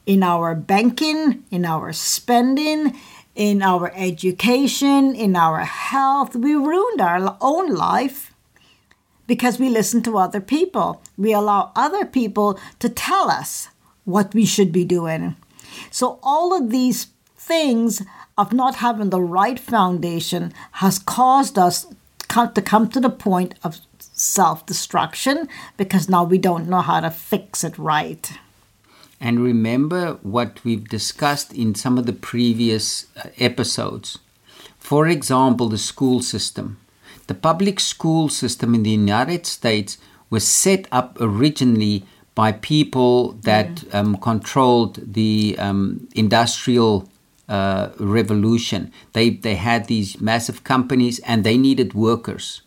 in 0.07 0.23
our 0.23 0.55
banking, 0.55 1.43
in 1.51 1.65
our 1.65 1.93
spending, 1.93 2.97
in 3.35 3.63
our 3.63 3.93
education, 3.97 5.17
in 5.17 5.35
our 5.35 5.65
health. 5.65 6.37
We 6.37 6.55
ruined 6.55 7.01
our 7.01 7.37
own 7.41 7.75
life 7.75 8.33
because 9.27 9.59
we 9.59 9.71
listen 9.71 10.03
to 10.05 10.19
other 10.19 10.41
people. 10.41 11.03
We 11.17 11.33
allow 11.33 11.73
other 11.75 12.05
people 12.05 12.61
to 12.79 12.89
tell 12.89 13.29
us 13.29 13.71
what 14.05 14.35
we 14.35 14.45
should 14.47 14.71
be 14.71 14.85
doing. 14.85 15.35
So, 15.91 16.21
all 16.23 16.55
of 16.55 16.71
these 16.71 17.07
things 17.47 18.03
of 18.39 18.53
not 18.53 18.77
having 18.77 19.11
the 19.11 19.21
right 19.21 19.59
foundation 19.59 20.53
has 20.73 20.99
caused 20.99 21.59
us 21.59 21.87
to 22.55 22.63
come 22.63 22.89
to 22.89 23.01
the 23.01 23.11
point 23.11 23.55
of 23.63 23.79
self 24.01 24.65
destruction 24.65 25.49
because 25.77 26.09
now 26.09 26.25
we 26.25 26.39
don't 26.39 26.69
know 26.69 26.81
how 26.81 27.01
to 27.01 27.11
fix 27.11 27.63
it 27.65 27.77
right. 27.77 28.33
And 29.21 29.41
remember 29.41 30.15
what 30.23 30.65
we've 30.65 30.89
discussed 30.89 31.53
in 31.53 31.75
some 31.75 31.99
of 31.99 32.07
the 32.07 32.13
previous 32.13 33.07
uh, 33.17 33.29
episodes. 33.39 34.19
For 34.79 35.07
example, 35.07 35.69
the 35.69 35.79
school 35.79 36.23
system. 36.23 36.79
The 37.29 37.35
public 37.35 37.79
school 37.79 38.29
system 38.29 38.75
in 38.75 38.83
the 38.83 38.91
United 38.91 39.47
States 39.47 39.99
was 40.29 40.47
set 40.47 40.89
up 40.91 41.17
originally 41.21 42.05
by 42.35 42.53
people 42.53 43.33
that 43.43 43.69
mm. 43.69 43.95
um, 43.95 44.17
controlled 44.17 45.15
the 45.15 45.55
um, 45.59 46.09
industrial 46.15 47.09
uh, 47.49 47.91
revolution. 47.99 48.93
They, 49.13 49.31
they 49.31 49.57
had 49.57 49.87
these 49.87 50.21
massive 50.21 50.65
companies 50.65 51.19
and 51.21 51.45
they 51.45 51.57
needed 51.59 51.95
workers. 51.95 52.63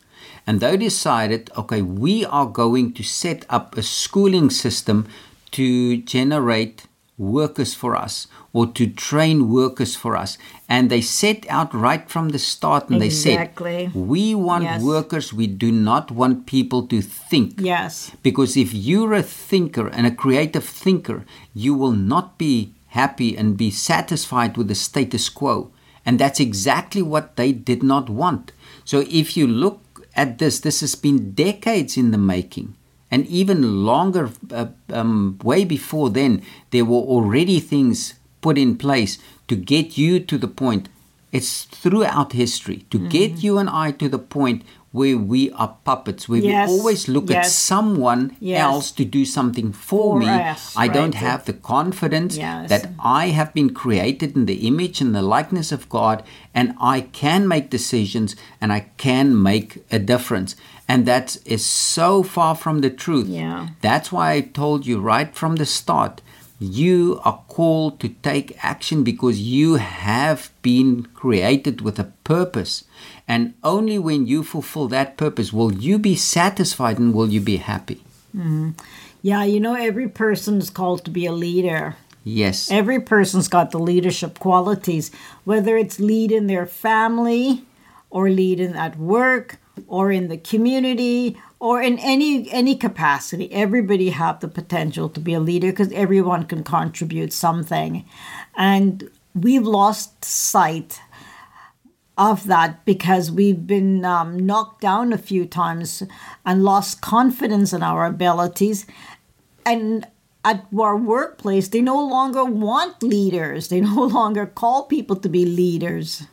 And 0.47 0.59
they 0.59 0.77
decided, 0.77 1.49
okay, 1.57 1.81
we 1.81 2.23
are 2.25 2.45
going 2.45 2.93
to 2.93 3.03
set 3.03 3.45
up 3.49 3.77
a 3.77 3.83
schooling 3.83 4.49
system 4.49 5.07
to 5.51 5.97
generate 5.97 6.85
workers 7.17 7.73
for 7.73 7.95
us 7.95 8.27
or 8.53 8.67
to 8.67 8.87
train 8.87 9.49
workers 9.49 9.95
for 9.95 10.15
us. 10.15 10.37
And 10.67 10.89
they 10.89 11.01
set 11.01 11.45
out 11.49 11.73
right 11.73 12.09
from 12.09 12.29
the 12.29 12.39
start 12.39 12.89
and 12.89 13.01
exactly. 13.01 13.73
they 13.73 13.83
said, 13.85 13.95
We 13.95 14.35
want 14.35 14.63
yes. 14.63 14.83
workers, 14.83 15.33
we 15.33 15.47
do 15.47 15.71
not 15.71 16.11
want 16.11 16.45
people 16.45 16.87
to 16.87 17.01
think. 17.01 17.55
Yes. 17.57 18.11
Because 18.23 18.55
if 18.55 18.73
you're 18.73 19.13
a 19.13 19.23
thinker 19.23 19.87
and 19.87 20.05
a 20.05 20.11
creative 20.11 20.63
thinker, 20.63 21.25
you 21.53 21.73
will 21.73 21.91
not 21.91 22.37
be 22.37 22.74
happy 22.95 23.37
and 23.37 23.57
be 23.57 23.69
satisfied 23.71 24.57
with 24.57 24.67
the 24.67 24.75
status 24.75 25.29
quo. 25.29 25.71
And 26.05 26.19
that's 26.19 26.39
exactly 26.39 27.01
what 27.01 27.35
they 27.35 27.51
did 27.51 27.83
not 27.83 28.09
want. 28.09 28.51
So 28.83 29.05
if 29.09 29.37
you 29.37 29.47
look 29.47 29.81
at 30.15 30.37
this, 30.39 30.59
this 30.59 30.81
has 30.81 30.95
been 30.95 31.31
decades 31.31 31.97
in 31.97 32.11
the 32.11 32.17
making 32.17 32.75
and 33.11 33.25
even 33.27 33.85
longer, 33.85 34.31
uh, 34.51 34.67
um, 34.91 35.39
way 35.43 35.63
before 35.63 36.09
then, 36.09 36.41
there 36.71 36.85
were 36.85 37.05
already 37.13 37.59
things 37.59 38.15
put 38.41 38.57
in 38.57 38.77
place 38.77 39.17
to 39.47 39.55
get 39.55 39.97
you 39.97 40.19
to 40.19 40.37
the 40.37 40.47
point. 40.47 40.89
It's 41.31 41.63
throughout 41.63 42.33
history 42.33 42.85
to 42.89 42.97
mm-hmm. 42.97 43.09
get 43.09 43.43
you 43.43 43.57
and 43.57 43.69
I 43.69 43.91
to 43.91 44.09
the 44.09 44.19
point 44.19 44.63
where 44.95 45.17
we 45.17 45.51
are 45.51 45.77
puppets, 45.83 46.29
where 46.29 46.39
yes. 46.39 46.69
we 46.69 46.77
always 46.77 47.07
look 47.09 47.29
yes. 47.29 47.45
at 47.45 47.51
someone 47.51 48.35
yes. 48.39 48.61
else 48.61 48.91
to 48.91 49.03
do 49.03 49.25
something 49.25 49.73
for, 49.73 50.13
for 50.13 50.19
me. 50.19 50.29
Us, 50.29 50.75
I 50.75 50.87
right. 50.87 50.93
don't 50.93 51.15
have 51.15 51.43
the 51.45 51.53
confidence 51.53 52.37
that 52.37 52.89
I 52.97 53.27
have 53.27 53.53
been 53.53 53.73
created 53.73 54.35
in 54.35 54.45
the 54.45 54.67
image 54.67 55.01
and 55.01 55.13
the 55.13 55.21
likeness 55.21 55.73
of 55.73 55.89
God, 55.89 56.23
and 56.53 56.73
I 56.79 57.01
can 57.01 57.45
make 57.47 57.69
decisions 57.69 58.37
and 58.61 58.71
I 58.71 58.87
can 58.97 59.41
make 59.41 59.83
a 59.91 59.99
difference. 59.99 60.55
And 60.87 61.05
that 61.05 61.37
is 61.45 61.65
so 61.65 62.23
far 62.23 62.55
from 62.55 62.79
the 62.79 62.89
truth. 62.89 63.27
Yeah. 63.27 63.69
That's 63.81 64.11
why 64.11 64.31
I 64.31 64.41
told 64.41 64.85
you 64.85 64.99
right 64.99 65.35
from 65.35 65.57
the 65.57 65.65
start 65.65 66.21
you 66.59 67.19
are 67.25 67.43
called 67.47 67.99
to 67.99 68.09
take 68.09 68.63
action 68.63 69.03
because 69.03 69.41
you 69.41 69.75
have 69.75 70.51
been 70.61 71.03
created 71.13 71.81
with 71.81 71.99
a 71.99 72.11
purpose. 72.23 72.85
And 73.27 73.55
only 73.63 73.97
when 73.97 74.27
you 74.27 74.43
fulfill 74.43 74.87
that 74.89 75.17
purpose 75.17 75.51
will 75.51 75.73
you 75.73 75.97
be 75.97 76.15
satisfied 76.15 76.99
and 76.99 77.13
will 77.13 77.29
you 77.29 77.41
be 77.41 77.57
happy. 77.57 78.03
Mm-hmm. 78.35 78.71
Yeah, 79.21 79.43
you 79.43 79.59
know, 79.59 79.73
every 79.73 80.07
person 80.07 80.59
is 80.59 80.69
called 80.69 81.03
to 81.05 81.11
be 81.11 81.25
a 81.25 81.31
leader. 81.31 81.95
Yes. 82.23 82.69
Every 82.69 82.99
person's 82.99 83.47
got 83.47 83.71
the 83.71 83.79
leadership 83.79 84.39
qualities, 84.39 85.11
whether 85.43 85.77
it's 85.77 85.99
leading 85.99 86.47
their 86.47 86.67
family 86.67 87.63
or 88.11 88.29
leading 88.29 88.75
at 88.75 88.97
work 88.97 89.57
or 89.87 90.11
in 90.11 90.27
the 90.27 90.37
community 90.37 91.37
or 91.59 91.81
in 91.81 91.97
any 91.99 92.49
any 92.51 92.75
capacity 92.75 93.51
everybody 93.51 94.09
have 94.09 94.39
the 94.39 94.47
potential 94.47 95.09
to 95.09 95.19
be 95.19 95.33
a 95.33 95.39
leader 95.39 95.71
because 95.71 95.91
everyone 95.91 96.45
can 96.45 96.63
contribute 96.63 97.33
something 97.33 98.05
and 98.55 99.09
we've 99.33 99.65
lost 99.65 100.23
sight 100.23 101.01
of 102.17 102.45
that 102.47 102.85
because 102.85 103.31
we've 103.31 103.67
been 103.67 104.05
um, 104.05 104.39
knocked 104.39 104.81
down 104.81 105.11
a 105.11 105.17
few 105.17 105.45
times 105.45 106.03
and 106.45 106.63
lost 106.63 107.01
confidence 107.01 107.73
in 107.73 107.83
our 107.83 108.05
abilities 108.05 108.85
and 109.65 110.07
at 110.43 110.65
our 110.79 110.95
workplace 110.95 111.67
they 111.69 111.81
no 111.81 111.99
longer 111.99 112.45
want 112.45 113.01
leaders 113.03 113.67
they 113.67 113.81
no 113.95 114.03
longer 114.03 114.45
call 114.45 114.85
people 114.85 115.15
to 115.15 115.27
be 115.27 115.45
leaders 115.45 116.27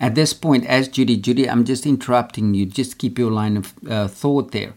at 0.00 0.14
this 0.14 0.32
point, 0.32 0.66
as 0.66 0.88
Judy, 0.88 1.16
Judy, 1.16 1.48
I'm 1.48 1.64
just 1.64 1.86
interrupting 1.86 2.54
you. 2.54 2.66
Just 2.66 2.98
keep 2.98 3.18
your 3.18 3.30
line 3.30 3.56
of 3.56 3.74
uh, 3.88 4.08
thought 4.08 4.52
there. 4.52 4.74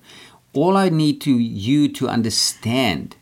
All 0.54 0.78
I 0.78 0.90
need 0.90 1.22
to 1.22 1.32
you 1.32 1.88
to 1.94 2.08
understand 2.08 3.16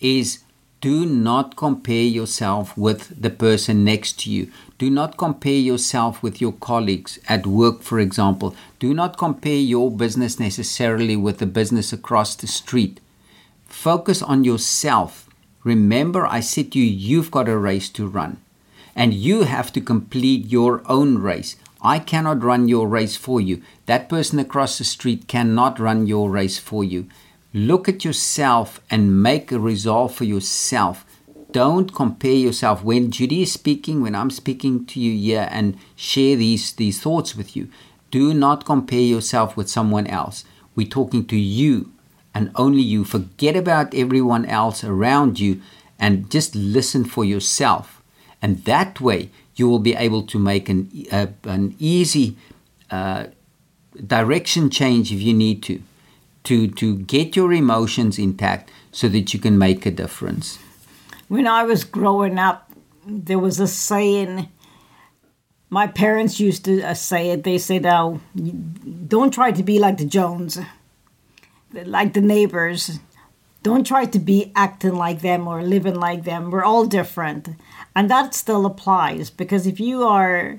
is 0.00 0.40
do 0.80 1.04
not 1.04 1.56
compare 1.56 2.04
yourself 2.04 2.76
with 2.76 3.20
the 3.20 3.30
person 3.30 3.84
next 3.84 4.18
to 4.20 4.30
you. 4.30 4.50
Do 4.80 4.88
not 4.88 5.18
compare 5.18 5.60
yourself 5.60 6.22
with 6.22 6.40
your 6.40 6.52
colleagues 6.52 7.18
at 7.28 7.46
work, 7.46 7.82
for 7.82 8.00
example. 8.00 8.56
Do 8.78 8.94
not 8.94 9.18
compare 9.18 9.58
your 9.58 9.90
business 9.90 10.40
necessarily 10.40 11.16
with 11.16 11.36
the 11.36 11.44
business 11.44 11.92
across 11.92 12.34
the 12.34 12.46
street. 12.46 12.98
Focus 13.66 14.22
on 14.22 14.42
yourself. 14.42 15.28
Remember, 15.64 16.24
I 16.24 16.40
said 16.40 16.72
to 16.72 16.78
you, 16.78 16.86
you've 16.86 17.30
got 17.30 17.46
a 17.46 17.58
race 17.58 17.90
to 17.90 18.06
run 18.06 18.38
and 18.96 19.12
you 19.12 19.42
have 19.42 19.70
to 19.74 19.82
complete 19.82 20.46
your 20.46 20.80
own 20.86 21.18
race. 21.18 21.56
I 21.82 21.98
cannot 21.98 22.42
run 22.42 22.66
your 22.66 22.88
race 22.88 23.16
for 23.16 23.38
you. 23.38 23.60
That 23.84 24.08
person 24.08 24.38
across 24.38 24.78
the 24.78 24.84
street 24.84 25.28
cannot 25.28 25.78
run 25.78 26.06
your 26.06 26.30
race 26.30 26.58
for 26.58 26.84
you. 26.84 27.06
Look 27.52 27.86
at 27.86 28.02
yourself 28.02 28.80
and 28.90 29.22
make 29.22 29.52
a 29.52 29.60
resolve 29.60 30.14
for 30.14 30.24
yourself. 30.24 31.04
Don't 31.52 31.94
compare 31.94 32.32
yourself. 32.32 32.84
When 32.84 33.10
Judy 33.10 33.42
is 33.42 33.52
speaking, 33.52 34.02
when 34.02 34.14
I'm 34.14 34.30
speaking 34.30 34.86
to 34.86 35.00
you 35.00 35.18
here 35.18 35.48
and 35.50 35.78
share 35.96 36.36
these, 36.36 36.72
these 36.72 37.00
thoughts 37.00 37.34
with 37.36 37.56
you, 37.56 37.68
do 38.10 38.34
not 38.34 38.64
compare 38.64 39.00
yourself 39.00 39.56
with 39.56 39.70
someone 39.70 40.06
else. 40.06 40.44
We're 40.74 40.86
talking 40.86 41.24
to 41.26 41.36
you 41.36 41.92
and 42.34 42.50
only 42.54 42.82
you. 42.82 43.04
Forget 43.04 43.56
about 43.56 43.94
everyone 43.94 44.46
else 44.46 44.84
around 44.84 45.40
you 45.40 45.60
and 45.98 46.30
just 46.30 46.54
listen 46.54 47.04
for 47.04 47.24
yourself. 47.24 48.02
And 48.42 48.64
that 48.64 49.00
way, 49.00 49.30
you 49.56 49.68
will 49.68 49.78
be 49.78 49.94
able 49.94 50.22
to 50.22 50.38
make 50.38 50.68
an, 50.68 50.90
uh, 51.12 51.26
an 51.44 51.76
easy 51.78 52.36
uh, 52.90 53.26
direction 54.06 54.70
change 54.70 55.12
if 55.12 55.20
you 55.20 55.34
need 55.34 55.62
to 55.64 55.82
to 56.42 56.68
to 56.68 56.96
get 56.96 57.36
your 57.36 57.52
emotions 57.52 58.18
intact 58.18 58.70
so 58.92 59.08
that 59.08 59.34
you 59.34 59.40
can 59.40 59.58
make 59.58 59.84
a 59.84 59.90
difference. 59.90 60.58
When 61.30 61.46
I 61.46 61.62
was 61.62 61.84
growing 61.84 62.40
up, 62.40 62.72
there 63.06 63.38
was 63.38 63.60
a 63.60 63.68
saying. 63.68 64.48
My 65.68 65.86
parents 65.86 66.40
used 66.40 66.64
to 66.64 66.82
uh, 66.82 66.94
say 66.94 67.30
it. 67.30 67.44
They 67.44 67.56
said, 67.56 67.86
"Oh, 67.86 68.20
don't 69.06 69.32
try 69.32 69.52
to 69.52 69.62
be 69.62 69.78
like 69.78 69.98
the 69.98 70.06
Jones, 70.06 70.58
like 71.72 72.14
the 72.14 72.20
neighbors. 72.20 72.98
Don't 73.62 73.86
try 73.86 74.06
to 74.06 74.18
be 74.18 74.50
acting 74.56 74.96
like 74.96 75.20
them 75.20 75.46
or 75.46 75.62
living 75.62 75.94
like 75.94 76.24
them. 76.24 76.50
We're 76.50 76.64
all 76.64 76.84
different." 76.84 77.50
And 77.94 78.10
that 78.10 78.34
still 78.34 78.66
applies 78.66 79.30
because 79.30 79.68
if 79.68 79.78
you 79.78 80.02
are 80.02 80.58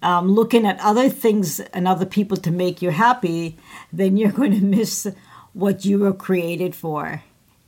um, 0.00 0.28
looking 0.32 0.64
at 0.64 0.80
other 0.80 1.10
things 1.10 1.60
and 1.74 1.86
other 1.86 2.06
people 2.06 2.38
to 2.38 2.50
make 2.50 2.80
you 2.80 2.88
happy, 2.88 3.58
then 3.92 4.16
you're 4.16 4.32
going 4.40 4.52
to 4.52 4.64
miss 4.64 5.06
what 5.52 5.84
you 5.84 5.98
were 5.98 6.14
created 6.14 6.74
for. 6.74 7.22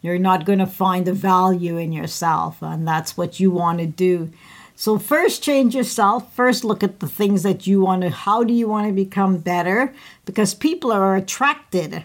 You're 0.04 0.18
not 0.18 0.44
going 0.44 0.58
to 0.58 0.66
find 0.66 1.06
the 1.06 1.14
value 1.14 1.78
in 1.78 1.90
yourself, 1.90 2.60
and 2.60 2.86
that's 2.86 3.16
what 3.16 3.40
you 3.40 3.50
want 3.50 3.78
to 3.78 3.86
do. 3.86 4.30
So, 4.76 4.98
first 4.98 5.42
change 5.42 5.74
yourself. 5.74 6.30
First, 6.34 6.62
look 6.62 6.82
at 6.82 7.00
the 7.00 7.08
things 7.08 7.42
that 7.42 7.66
you 7.66 7.80
want 7.80 8.02
to, 8.02 8.10
how 8.10 8.44
do 8.44 8.52
you 8.52 8.68
want 8.68 8.86
to 8.86 8.92
become 8.92 9.38
better? 9.38 9.94
Because 10.26 10.52
people 10.52 10.92
are 10.92 11.16
attracted 11.16 12.04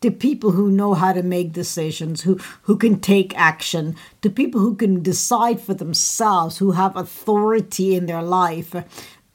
to 0.00 0.10
people 0.10 0.52
who 0.52 0.70
know 0.70 0.94
how 0.94 1.12
to 1.12 1.22
make 1.22 1.52
decisions, 1.52 2.22
who, 2.22 2.38
who 2.62 2.78
can 2.78 2.98
take 2.98 3.36
action, 3.38 3.94
to 4.22 4.30
people 4.30 4.62
who 4.62 4.74
can 4.74 5.02
decide 5.02 5.60
for 5.60 5.74
themselves, 5.74 6.56
who 6.56 6.70
have 6.70 6.96
authority 6.96 7.94
in 7.94 8.06
their 8.06 8.22
life. 8.22 8.74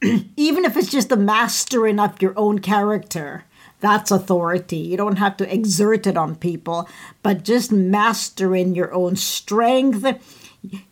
even 0.36 0.64
if 0.64 0.76
it's 0.76 0.90
just 0.90 1.10
the 1.10 1.16
mastering 1.16 2.00
of 2.00 2.20
your 2.20 2.36
own 2.36 2.58
character, 2.58 3.44
that's 3.80 4.10
authority. 4.10 4.76
You 4.76 4.96
don't 4.96 5.16
have 5.16 5.36
to 5.38 5.52
exert 5.52 6.06
it 6.06 6.16
on 6.16 6.36
people, 6.36 6.88
but 7.22 7.44
just 7.44 7.72
mastering 7.72 8.74
your 8.74 8.92
own 8.92 9.16
strength, 9.16 10.04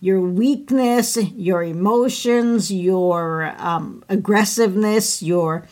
your 0.01 0.20
weakness, 0.20 1.16
your 1.16 1.62
emotions, 1.62 2.72
your 2.72 3.55
um, 3.59 4.03
aggressiveness, 4.09 5.22
your 5.22 5.66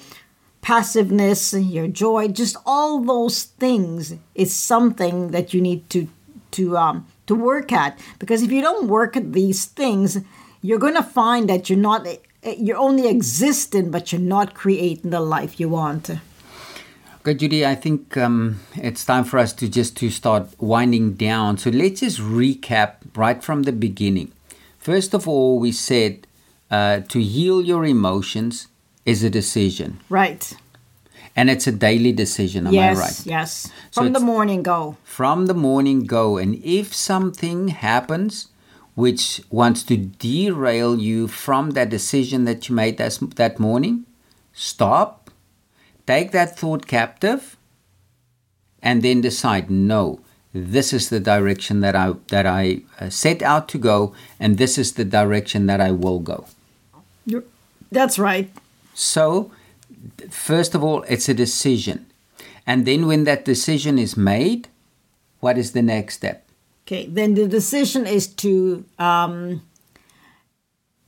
passiveness, 0.60 1.54
your 1.54 1.88
joy, 1.88 2.28
just 2.28 2.56
all 2.66 3.00
those 3.00 3.44
things 3.44 4.14
is 4.34 4.54
something 4.54 5.30
that 5.30 5.54
you 5.54 5.62
need 5.62 5.88
to 5.90 6.08
to 6.50 6.76
um, 6.76 7.06
to 7.26 7.34
work 7.34 7.72
at. 7.72 7.98
Because 8.18 8.42
if 8.42 8.50
you 8.50 8.60
don't 8.60 8.88
work 8.88 9.16
at 9.16 9.32
these 9.32 9.64
things, 9.64 10.18
you're 10.62 10.78
going 10.78 10.94
to 10.94 11.02
find 11.02 11.48
that 11.48 11.70
you're 11.70 11.78
not 11.78 12.06
you're 12.58 12.76
only 12.76 13.08
existing, 13.08 13.90
but 13.90 14.12
you're 14.12 14.20
not 14.20 14.54
creating 14.54 15.10
the 15.10 15.20
life 15.20 15.58
you 15.58 15.68
want. 15.68 16.10
Okay, 17.26 17.34
Judy, 17.34 17.66
I 17.66 17.74
think 17.74 18.16
um, 18.16 18.60
it's 18.76 19.04
time 19.04 19.24
for 19.24 19.40
us 19.40 19.52
to 19.54 19.68
just 19.68 19.96
to 19.96 20.10
start 20.10 20.46
winding 20.60 21.14
down. 21.14 21.58
So 21.58 21.70
let's 21.70 21.98
just 21.98 22.20
recap 22.20 22.98
right 23.16 23.42
from 23.42 23.64
the 23.64 23.72
beginning. 23.72 24.30
First 24.78 25.12
of 25.12 25.26
all, 25.26 25.58
we 25.58 25.72
said 25.72 26.28
uh, 26.70 27.00
to 27.00 27.20
heal 27.20 27.62
your 27.62 27.84
emotions 27.84 28.68
is 29.04 29.24
a 29.24 29.30
decision. 29.30 29.98
Right. 30.08 30.56
And 31.34 31.50
it's 31.50 31.66
a 31.66 31.72
daily 31.72 32.12
decision, 32.12 32.68
am 32.68 32.72
yes, 32.72 32.96
I 32.96 33.00
right? 33.00 33.26
Yes. 33.26 33.72
From 33.90 34.12
the 34.12 34.20
morning 34.20 34.62
go. 34.62 34.96
From 35.02 35.46
the 35.46 35.54
morning 35.54 36.06
go. 36.06 36.36
And 36.36 36.54
if 36.62 36.94
something 36.94 37.68
happens, 37.68 38.50
which 38.94 39.40
wants 39.50 39.82
to 39.82 39.96
derail 39.96 40.96
you 40.96 41.26
from 41.26 41.72
that 41.72 41.88
decision 41.90 42.44
that 42.44 42.68
you 42.68 42.76
made 42.76 42.98
that, 42.98 43.18
that 43.34 43.58
morning, 43.58 44.06
stop, 44.52 45.25
take 46.06 46.32
that 46.32 46.58
thought 46.58 46.86
captive, 46.86 47.56
and 48.82 49.02
then 49.02 49.20
decide 49.20 49.70
no, 49.70 50.20
this 50.52 50.92
is 50.92 51.10
the 51.10 51.20
direction 51.20 51.80
that 51.80 51.94
I, 51.94 52.14
that 52.28 52.46
I 52.46 52.82
uh, 53.00 53.10
set 53.10 53.42
out 53.42 53.68
to 53.70 53.78
go, 53.78 54.14
and 54.40 54.58
this 54.58 54.78
is 54.78 54.92
the 54.92 55.04
direction 55.04 55.66
that 55.66 55.80
I 55.80 55.90
will 55.90 56.20
go. 56.20 56.46
You're, 57.24 57.44
that's 57.90 58.18
right. 58.18 58.50
So, 58.94 59.52
first 60.30 60.74
of 60.74 60.82
all, 60.82 61.02
it's 61.02 61.28
a 61.28 61.34
decision. 61.34 62.06
And 62.66 62.86
then 62.86 63.06
when 63.06 63.24
that 63.24 63.44
decision 63.44 63.98
is 63.98 64.16
made, 64.16 64.68
what 65.40 65.58
is 65.58 65.72
the 65.72 65.82
next 65.82 66.14
step? 66.14 66.46
Okay, 66.86 67.06
then 67.06 67.34
the 67.34 67.48
decision 67.48 68.06
is 68.06 68.26
to 68.28 68.84
um, 68.98 69.62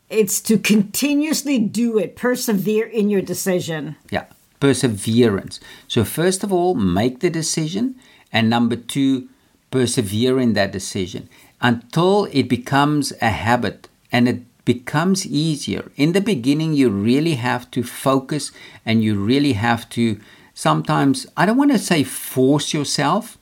it's 0.08 0.40
to 0.42 0.58
continuously 0.58 1.58
do 1.58 1.98
it, 1.98 2.16
persevere 2.16 2.86
in 2.86 3.10
your 3.10 3.22
decision. 3.22 3.96
Yeah, 4.10 4.24
perseverance. 4.60 5.60
So 5.86 6.04
first 6.04 6.44
of 6.44 6.52
all, 6.52 6.74
make 6.74 7.20
the 7.20 7.30
decision, 7.30 7.94
and 8.32 8.50
number 8.50 8.76
two, 8.76 9.28
persevere 9.70 10.38
in 10.38 10.54
that 10.54 10.72
decision 10.72 11.28
until 11.60 12.28
it 12.32 12.48
becomes 12.48 13.12
a 13.20 13.30
habit 13.30 13.88
and 14.10 14.28
it 14.28 14.42
becomes 14.64 15.26
easier. 15.26 15.90
In 15.96 16.12
the 16.12 16.20
beginning, 16.20 16.74
you 16.74 16.90
really 16.90 17.34
have 17.34 17.70
to 17.72 17.82
focus 17.82 18.52
and 18.84 19.02
you 19.02 19.14
really 19.14 19.54
have 19.54 19.88
to 19.90 20.20
sometimes, 20.54 21.26
I 21.36 21.46
don't 21.46 21.56
want 21.56 21.72
to 21.72 21.78
say 21.78 22.02
force 22.02 22.74
yourself, 22.74 23.38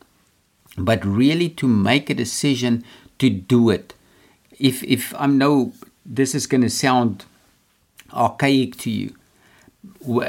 but 0.76 1.04
really 1.04 1.48
to 1.48 1.66
make 1.66 2.10
a 2.10 2.14
decision 2.14 2.84
to 3.18 3.30
do 3.30 3.70
it. 3.70 3.94
If 4.58 4.82
if 4.84 5.14
I 5.18 5.26
know 5.26 5.72
this 6.04 6.34
is 6.34 6.46
going 6.46 6.62
to 6.62 6.70
sound 6.70 7.24
archaic 8.12 8.76
to 8.78 8.90
you, 8.90 9.14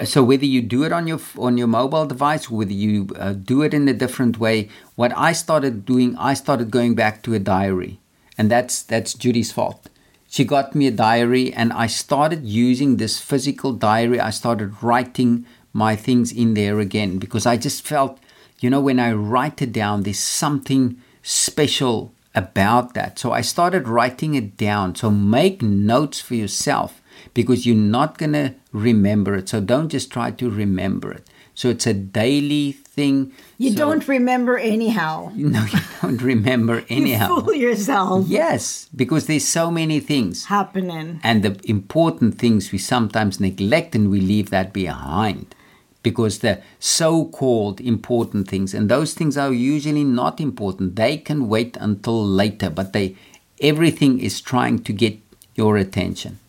so 0.06 0.24
whether 0.24 0.46
you 0.46 0.62
do 0.62 0.84
it 0.84 0.92
on 0.92 1.08
your 1.08 1.20
on 1.38 1.58
your 1.58 1.68
mobile 1.68 2.06
device, 2.06 2.50
whether 2.50 2.74
you 2.74 3.10
uh, 3.16 3.34
do 3.34 3.62
it 3.62 3.74
in 3.74 3.88
a 3.88 3.94
different 3.94 4.40
way, 4.40 4.70
what 4.96 5.16
I 5.16 5.34
started 5.34 5.86
doing, 5.86 6.16
I 6.18 6.34
started 6.34 6.72
going 6.72 6.96
back 6.96 7.24
to 7.24 7.34
a 7.34 7.40
diary, 7.40 8.00
and 8.38 8.50
that's 8.50 8.82
that's 8.82 9.14
Judy's 9.14 9.52
fault. 9.52 9.90
She 10.30 10.44
got 10.44 10.76
me 10.76 10.88
a 10.88 10.92
diary, 10.92 11.54
and 11.54 11.72
I 11.72 11.88
started 11.88 12.46
using 12.46 12.98
this 12.98 13.20
physical 13.20 13.72
diary. 13.74 14.20
I 14.20 14.32
started 14.32 14.84
writing 14.84 15.46
my 15.74 15.96
things 15.96 16.32
in 16.32 16.54
there 16.54 16.80
again 16.80 17.18
because 17.18 17.46
I 17.46 17.56
just 17.56 17.86
felt 17.86 18.20
you 18.60 18.70
know, 18.70 18.82
when 18.82 19.00
I 19.00 19.12
write 19.12 19.62
it 19.62 19.72
down, 19.72 20.04
there's 20.04 20.20
something 20.20 20.98
special 21.22 22.14
about 22.34 22.94
that. 22.94 23.20
So 23.20 23.32
I 23.32 23.42
started 23.42 23.88
writing 23.88 24.36
it 24.36 24.58
down. 24.58 24.96
So 24.96 25.12
make 25.12 25.62
notes 25.62 26.20
for 26.20 26.36
yourself 26.36 27.02
because 27.34 27.66
you're 27.66 27.76
not 27.76 28.18
going 28.18 28.34
to 28.34 28.56
remember 28.72 29.36
it. 29.36 29.50
So 29.50 29.60
don't 29.62 29.90
just 29.90 30.12
try 30.12 30.32
to 30.32 30.50
remember 30.50 31.12
it. 31.12 31.28
So 31.54 31.70
it's 31.70 31.88
a 31.88 31.94
daily 31.94 32.72
thing. 32.72 33.34
You 33.58 33.72
so, 33.72 33.78
don't 33.78 34.08
remember 34.08 34.58
anyhow. 34.60 35.32
No, 35.36 35.64
you 35.66 35.80
don't 36.02 36.22
remember 36.22 36.84
anyhow. 36.90 37.28
you 37.36 37.42
fool 37.42 37.54
yourself. 37.54 38.28
Yes, 38.28 38.90
because 38.96 39.26
there's 39.26 39.48
so 39.48 39.72
many 39.72 40.00
things 40.00 40.46
happening. 40.46 41.20
And 41.24 41.44
the 41.44 41.60
important 41.64 42.38
things 42.38 42.72
we 42.72 42.78
sometimes 42.78 43.40
neglect 43.40 43.96
and 43.96 44.12
we 44.12 44.22
leave 44.22 44.52
that 44.52 44.72
behind 44.72 45.56
because 46.04 46.40
the 46.40 46.62
so 46.80 47.26
called 47.26 47.82
important 47.82 48.48
things, 48.48 48.74
and 48.74 48.88
those 48.88 49.14
things 49.14 49.36
are 49.36 49.52
usually 49.52 50.04
not 50.04 50.40
important. 50.40 50.96
They 50.96 51.18
can 51.18 51.50
wait 51.50 51.76
until 51.82 52.24
later, 52.26 52.70
but 52.70 52.94
they 52.94 53.16
everything 53.60 54.20
is 54.20 54.42
trying 54.42 54.80
to 54.84 54.94
get 54.94 55.18
your 55.56 55.76
attention. 55.76 56.40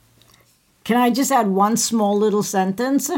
Can 0.88 0.96
I 0.96 1.10
just 1.10 1.30
add 1.30 1.48
one 1.48 1.76
small 1.76 2.16
little 2.16 2.42
sentence? 2.42 3.10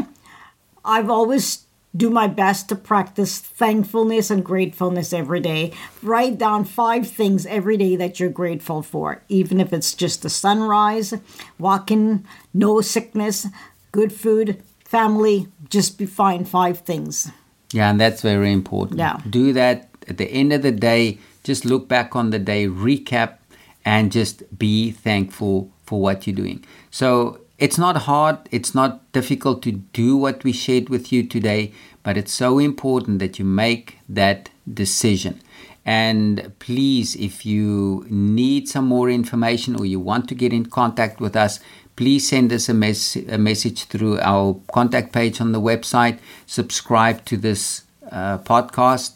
I've 0.83 1.09
always 1.09 1.67
do 1.95 2.09
my 2.09 2.27
best 2.27 2.67
to 2.67 2.75
practice 2.75 3.39
thankfulness 3.39 4.29
and 4.29 4.43
gratefulness 4.43 5.13
every 5.13 5.39
day. 5.39 5.71
Write 6.03 6.37
down 6.37 6.65
five 6.65 7.07
things 7.07 7.45
every 7.45 7.77
day 7.77 7.95
that 7.95 8.19
you're 8.19 8.27
grateful 8.27 8.81
for, 8.81 9.23
even 9.29 9.61
if 9.61 9.71
it's 9.71 9.93
just 9.93 10.21
the 10.21 10.29
sunrise, 10.29 11.13
walking, 11.57 12.27
no 12.53 12.81
sickness, 12.81 13.47
good 13.93 14.11
food, 14.11 14.61
family, 14.83 15.47
just 15.69 15.97
be 15.97 16.05
fine 16.05 16.43
five 16.43 16.79
things. 16.79 17.31
Yeah, 17.71 17.89
and 17.89 18.01
that's 18.01 18.21
very 18.21 18.51
important. 18.51 18.99
Yeah. 18.99 19.21
Do 19.29 19.53
that 19.53 19.87
at 20.09 20.17
the 20.17 20.29
end 20.29 20.51
of 20.51 20.61
the 20.61 20.73
day, 20.73 21.19
just 21.45 21.63
look 21.63 21.87
back 21.87 22.17
on 22.17 22.31
the 22.31 22.39
day, 22.39 22.67
recap, 22.67 23.37
and 23.85 24.11
just 24.11 24.59
be 24.59 24.91
thankful 24.91 25.71
for 25.85 26.01
what 26.01 26.27
you're 26.27 26.35
doing. 26.35 26.65
So 26.89 27.40
it's 27.61 27.77
not 27.77 27.95
hard, 27.95 28.39
it's 28.49 28.73
not 28.73 29.11
difficult 29.11 29.61
to 29.61 29.71
do 29.71 30.17
what 30.17 30.43
we 30.43 30.51
shared 30.51 30.89
with 30.89 31.13
you 31.13 31.21
today, 31.21 31.71
but 32.01 32.17
it's 32.17 32.33
so 32.33 32.57
important 32.57 33.19
that 33.19 33.37
you 33.37 33.45
make 33.45 33.99
that 34.09 34.49
decision. 34.73 35.39
And 35.85 36.53
please, 36.57 37.15
if 37.15 37.45
you 37.45 38.07
need 38.09 38.67
some 38.67 38.85
more 38.85 39.11
information 39.11 39.75
or 39.75 39.85
you 39.85 39.99
want 39.99 40.27
to 40.29 40.35
get 40.35 40.51
in 40.51 40.65
contact 40.65 41.21
with 41.21 41.35
us, 41.35 41.59
please 41.95 42.27
send 42.27 42.51
us 42.51 42.67
a, 42.67 42.73
mes- 42.73 43.15
a 43.15 43.37
message 43.37 43.83
through 43.85 44.19
our 44.21 44.59
contact 44.73 45.13
page 45.13 45.39
on 45.39 45.51
the 45.51 45.61
website. 45.61 46.17
Subscribe 46.47 47.23
to 47.25 47.37
this 47.37 47.83
uh, 48.11 48.39
podcast, 48.39 49.11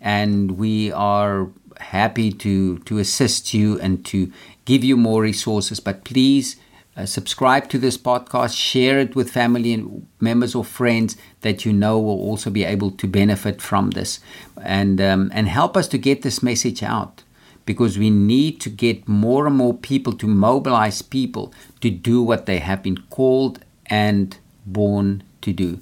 and 0.00 0.52
we 0.52 0.90
are 0.92 1.48
happy 1.78 2.32
to, 2.32 2.78
to 2.78 2.96
assist 2.96 3.52
you 3.52 3.78
and 3.80 4.06
to 4.06 4.32
give 4.64 4.82
you 4.82 4.96
more 4.96 5.20
resources. 5.20 5.80
But 5.80 6.04
please, 6.04 6.56
uh, 7.00 7.06
subscribe 7.06 7.68
to 7.68 7.78
this 7.78 7.96
podcast, 7.96 8.56
share 8.56 8.98
it 8.98 9.14
with 9.16 9.30
family 9.30 9.72
and 9.72 10.06
members 10.20 10.54
or 10.54 10.64
friends 10.64 11.16
that 11.40 11.64
you 11.64 11.72
know 11.72 11.98
will 11.98 12.20
also 12.20 12.50
be 12.50 12.64
able 12.64 12.90
to 12.90 13.06
benefit 13.06 13.62
from 13.62 13.90
this, 13.90 14.20
and 14.62 15.00
um, 15.00 15.30
and 15.34 15.48
help 15.48 15.76
us 15.76 15.88
to 15.88 15.98
get 15.98 16.22
this 16.22 16.42
message 16.42 16.82
out, 16.82 17.22
because 17.64 17.98
we 17.98 18.10
need 18.10 18.60
to 18.60 18.70
get 18.70 19.08
more 19.08 19.46
and 19.46 19.56
more 19.56 19.74
people 19.74 20.12
to 20.12 20.26
mobilize 20.26 21.02
people 21.02 21.52
to 21.80 21.90
do 21.90 22.22
what 22.22 22.46
they 22.46 22.58
have 22.58 22.82
been 22.82 22.98
called 23.10 23.58
and 23.86 24.38
born 24.66 25.22
to 25.40 25.52
do. 25.52 25.78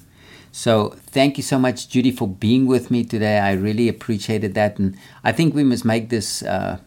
So 0.53 0.95
thank 1.07 1.37
you 1.37 1.43
so 1.43 1.59
much, 1.59 1.89
Judy, 1.89 2.11
for 2.11 2.27
being 2.27 2.67
with 2.67 2.91
me 2.91 3.05
today. 3.05 3.39
I 3.39 3.53
really 3.53 3.89
appreciated 3.89 4.55
that, 4.55 4.79
and 4.79 4.97
I 5.23 5.33
think 5.33 5.55
we 5.55 5.65
must 5.65 5.85
make 5.85 6.09
this. 6.09 6.43
Uh, 6.43 6.79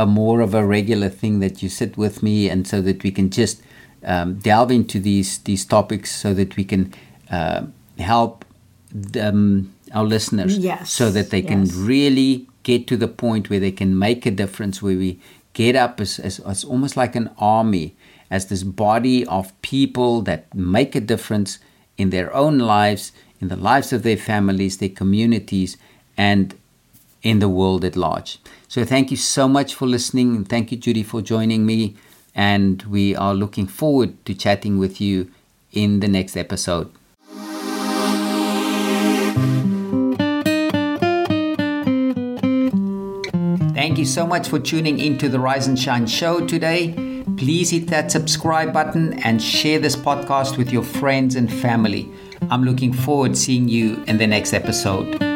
a 0.00 0.06
more 0.06 0.40
of 0.40 0.54
a 0.54 0.64
regular 0.64 1.10
thing 1.10 1.40
that 1.40 1.62
you 1.62 1.68
sit 1.68 1.96
with 1.96 2.22
me 2.22 2.48
and 2.48 2.66
so 2.66 2.80
that 2.80 3.02
we 3.02 3.10
can 3.10 3.28
just 3.28 3.62
um, 4.04 4.38
delve 4.38 4.70
into 4.70 4.98
these 4.98 5.38
these 5.40 5.64
topics 5.66 6.10
so 6.10 6.32
that 6.32 6.56
we 6.56 6.64
can 6.64 6.82
uh, 7.30 7.62
help 7.98 8.44
them, 8.92 9.74
our 9.92 10.04
listeners 10.04 10.56
Yes, 10.56 10.90
so 10.90 11.10
that 11.10 11.30
they 11.30 11.40
yes. 11.40 11.50
can 11.50 11.86
really 11.86 12.46
get 12.62 12.86
to 12.86 12.96
the 12.96 13.08
point 13.08 13.50
where 13.50 13.60
they 13.60 13.72
can 13.72 13.98
make 13.98 14.24
a 14.24 14.30
difference 14.30 14.82
where 14.82 14.96
we 14.96 15.20
get 15.52 15.76
up 15.76 16.00
as, 16.00 16.18
as, 16.18 16.40
as 16.40 16.64
almost 16.64 16.96
like 16.96 17.14
an 17.14 17.28
army 17.38 17.94
as 18.30 18.46
this 18.46 18.62
body 18.62 19.26
of 19.26 19.52
people 19.62 20.22
that 20.22 20.54
make 20.54 20.94
a 20.94 21.00
difference 21.00 21.58
in 21.98 22.10
their 22.10 22.34
own 22.34 22.58
lives 22.58 23.12
in 23.40 23.48
the 23.48 23.56
lives 23.56 23.92
of 23.92 24.02
their 24.02 24.16
families 24.16 24.78
their 24.78 24.88
communities 25.02 25.76
and 26.16 26.54
in 27.22 27.38
the 27.38 27.48
world 27.48 27.84
at 27.84 27.96
large. 27.96 28.38
So 28.70 28.84
thank 28.84 29.10
you 29.10 29.16
so 29.16 29.48
much 29.48 29.74
for 29.74 29.88
listening 29.88 30.36
and 30.36 30.48
thank 30.48 30.70
you 30.70 30.78
Judy 30.78 31.02
for 31.02 31.20
joining 31.20 31.66
me 31.66 31.96
and 32.36 32.80
we 32.82 33.16
are 33.16 33.34
looking 33.34 33.66
forward 33.66 34.24
to 34.26 34.32
chatting 34.32 34.78
with 34.78 35.00
you 35.00 35.28
in 35.72 35.98
the 35.98 36.06
next 36.06 36.36
episode. 36.36 36.88
Thank 43.74 43.98
you 43.98 44.04
so 44.04 44.24
much 44.24 44.46
for 44.46 44.60
tuning 44.60 45.00
into 45.00 45.28
the 45.28 45.40
Rise 45.40 45.66
and 45.66 45.76
Shine 45.76 46.06
show 46.06 46.46
today. 46.46 46.92
Please 47.36 47.70
hit 47.70 47.88
that 47.88 48.12
subscribe 48.12 48.72
button 48.72 49.14
and 49.24 49.42
share 49.42 49.80
this 49.80 49.96
podcast 49.96 50.56
with 50.56 50.70
your 50.70 50.84
friends 50.84 51.34
and 51.34 51.52
family. 51.52 52.08
I'm 52.52 52.62
looking 52.62 52.92
forward 52.92 53.34
to 53.34 53.36
seeing 53.36 53.68
you 53.68 54.04
in 54.06 54.18
the 54.18 54.28
next 54.28 54.52
episode. 54.52 55.29